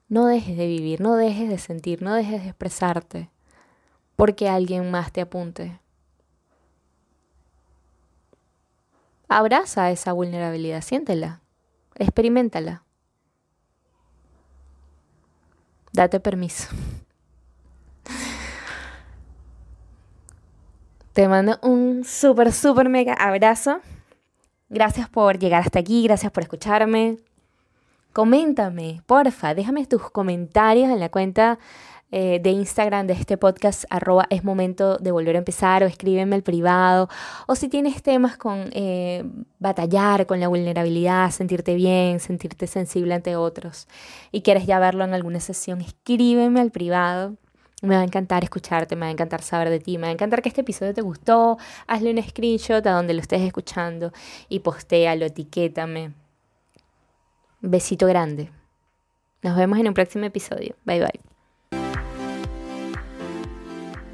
No 0.09 0.27
dejes 0.27 0.57
de 0.57 0.67
vivir, 0.67 1.01
no 1.01 1.17
dejes 1.17 1.49
de 1.49 1.59
sentir, 1.59 2.03
no 2.03 2.15
dejes 2.15 2.43
de 2.43 2.49
expresarte 2.49 3.31
porque 4.17 4.49
alguien 4.49 4.91
más 4.91 5.13
te 5.13 5.21
apunte. 5.21 5.81
Abraza 9.29 9.91
esa 9.91 10.13
vulnerabilidad, 10.13 10.83
siéntela, 10.83 11.41
experimentala. 11.97 12.84
Date 15.95 16.19
permiso. 16.19 16.69
Te 21.13 21.29
mando 21.29 21.57
un 21.63 22.03
súper, 22.05 22.53
súper 22.53 22.89
mega 22.89 23.15
abrazo. 23.15 23.79
Gracias 24.69 25.09
por 25.09 25.39
llegar 25.39 25.63
hasta 25.63 25.79
aquí, 25.79 26.03
gracias 26.03 26.33
por 26.33 26.43
escucharme. 26.43 27.19
Coméntame, 28.13 29.03
porfa, 29.07 29.55
déjame 29.55 29.87
tus 29.87 30.11
comentarios 30.11 30.91
en 30.91 30.99
la 30.99 31.11
cuenta 31.11 31.61
eh, 32.17 32.39
de 32.41 32.51
Instagram 32.51 33.09
de 33.09 33.15
este 33.15 33.37
podcast, 33.37 33.87
es 34.31 34.45
momento 34.45 34.99
de 34.99 35.11
volver 35.11 35.35
a 35.35 35.39
empezar, 35.41 35.83
o 35.83 35.87
escríbeme 35.87 36.37
al 36.37 36.45
privado, 36.45 37.09
o 37.49 37.57
si 37.57 37.69
tienes 37.69 38.05
temas 38.05 38.37
con 38.37 38.71
eh, 38.71 39.25
batallar 39.59 40.25
con 40.27 40.39
la 40.39 40.47
vulnerabilidad, 40.47 41.33
sentirte 41.33 41.75
bien, 41.75 42.21
sentirte 42.21 42.69
sensible 42.69 43.15
ante 43.15 43.35
otros, 43.35 43.89
y 44.31 44.43
quieres 44.43 44.65
ya 44.65 44.79
verlo 44.79 45.03
en 45.03 45.13
alguna 45.13 45.41
sesión, 45.41 45.81
escríbeme 45.81 46.61
al 46.61 46.71
privado. 46.71 47.35
Me 47.83 47.97
va 47.97 48.03
a 48.03 48.05
encantar 48.05 48.45
escucharte, 48.45 48.95
me 48.95 49.01
va 49.01 49.09
a 49.09 49.11
encantar 49.11 49.43
saber 49.43 49.69
de 49.69 49.81
ti, 49.81 49.99
me 49.99 50.03
va 50.03 50.09
a 50.11 50.13
encantar 50.13 50.41
que 50.41 50.49
este 50.49 50.61
episodio 50.61 50.95
te 50.95 51.03
gustó. 51.03 51.59
Hazle 51.89 52.13
un 52.13 52.23
screenshot 52.23 52.87
a 52.87 52.93
donde 52.93 53.13
lo 53.13 53.21
estés 53.21 53.43
escuchando 53.43 54.13
y 54.49 54.61
postéalo, 54.61 55.27
etiquétame. 55.27 56.13
Besito 57.61 58.07
grande. 58.07 58.53
Nos 59.43 59.57
vemos 59.57 59.81
en 59.81 59.89
un 59.89 59.95
próximo 59.95 60.25
episodio. 60.25 60.77
Bye 60.85 61.01
bye. 61.01 61.34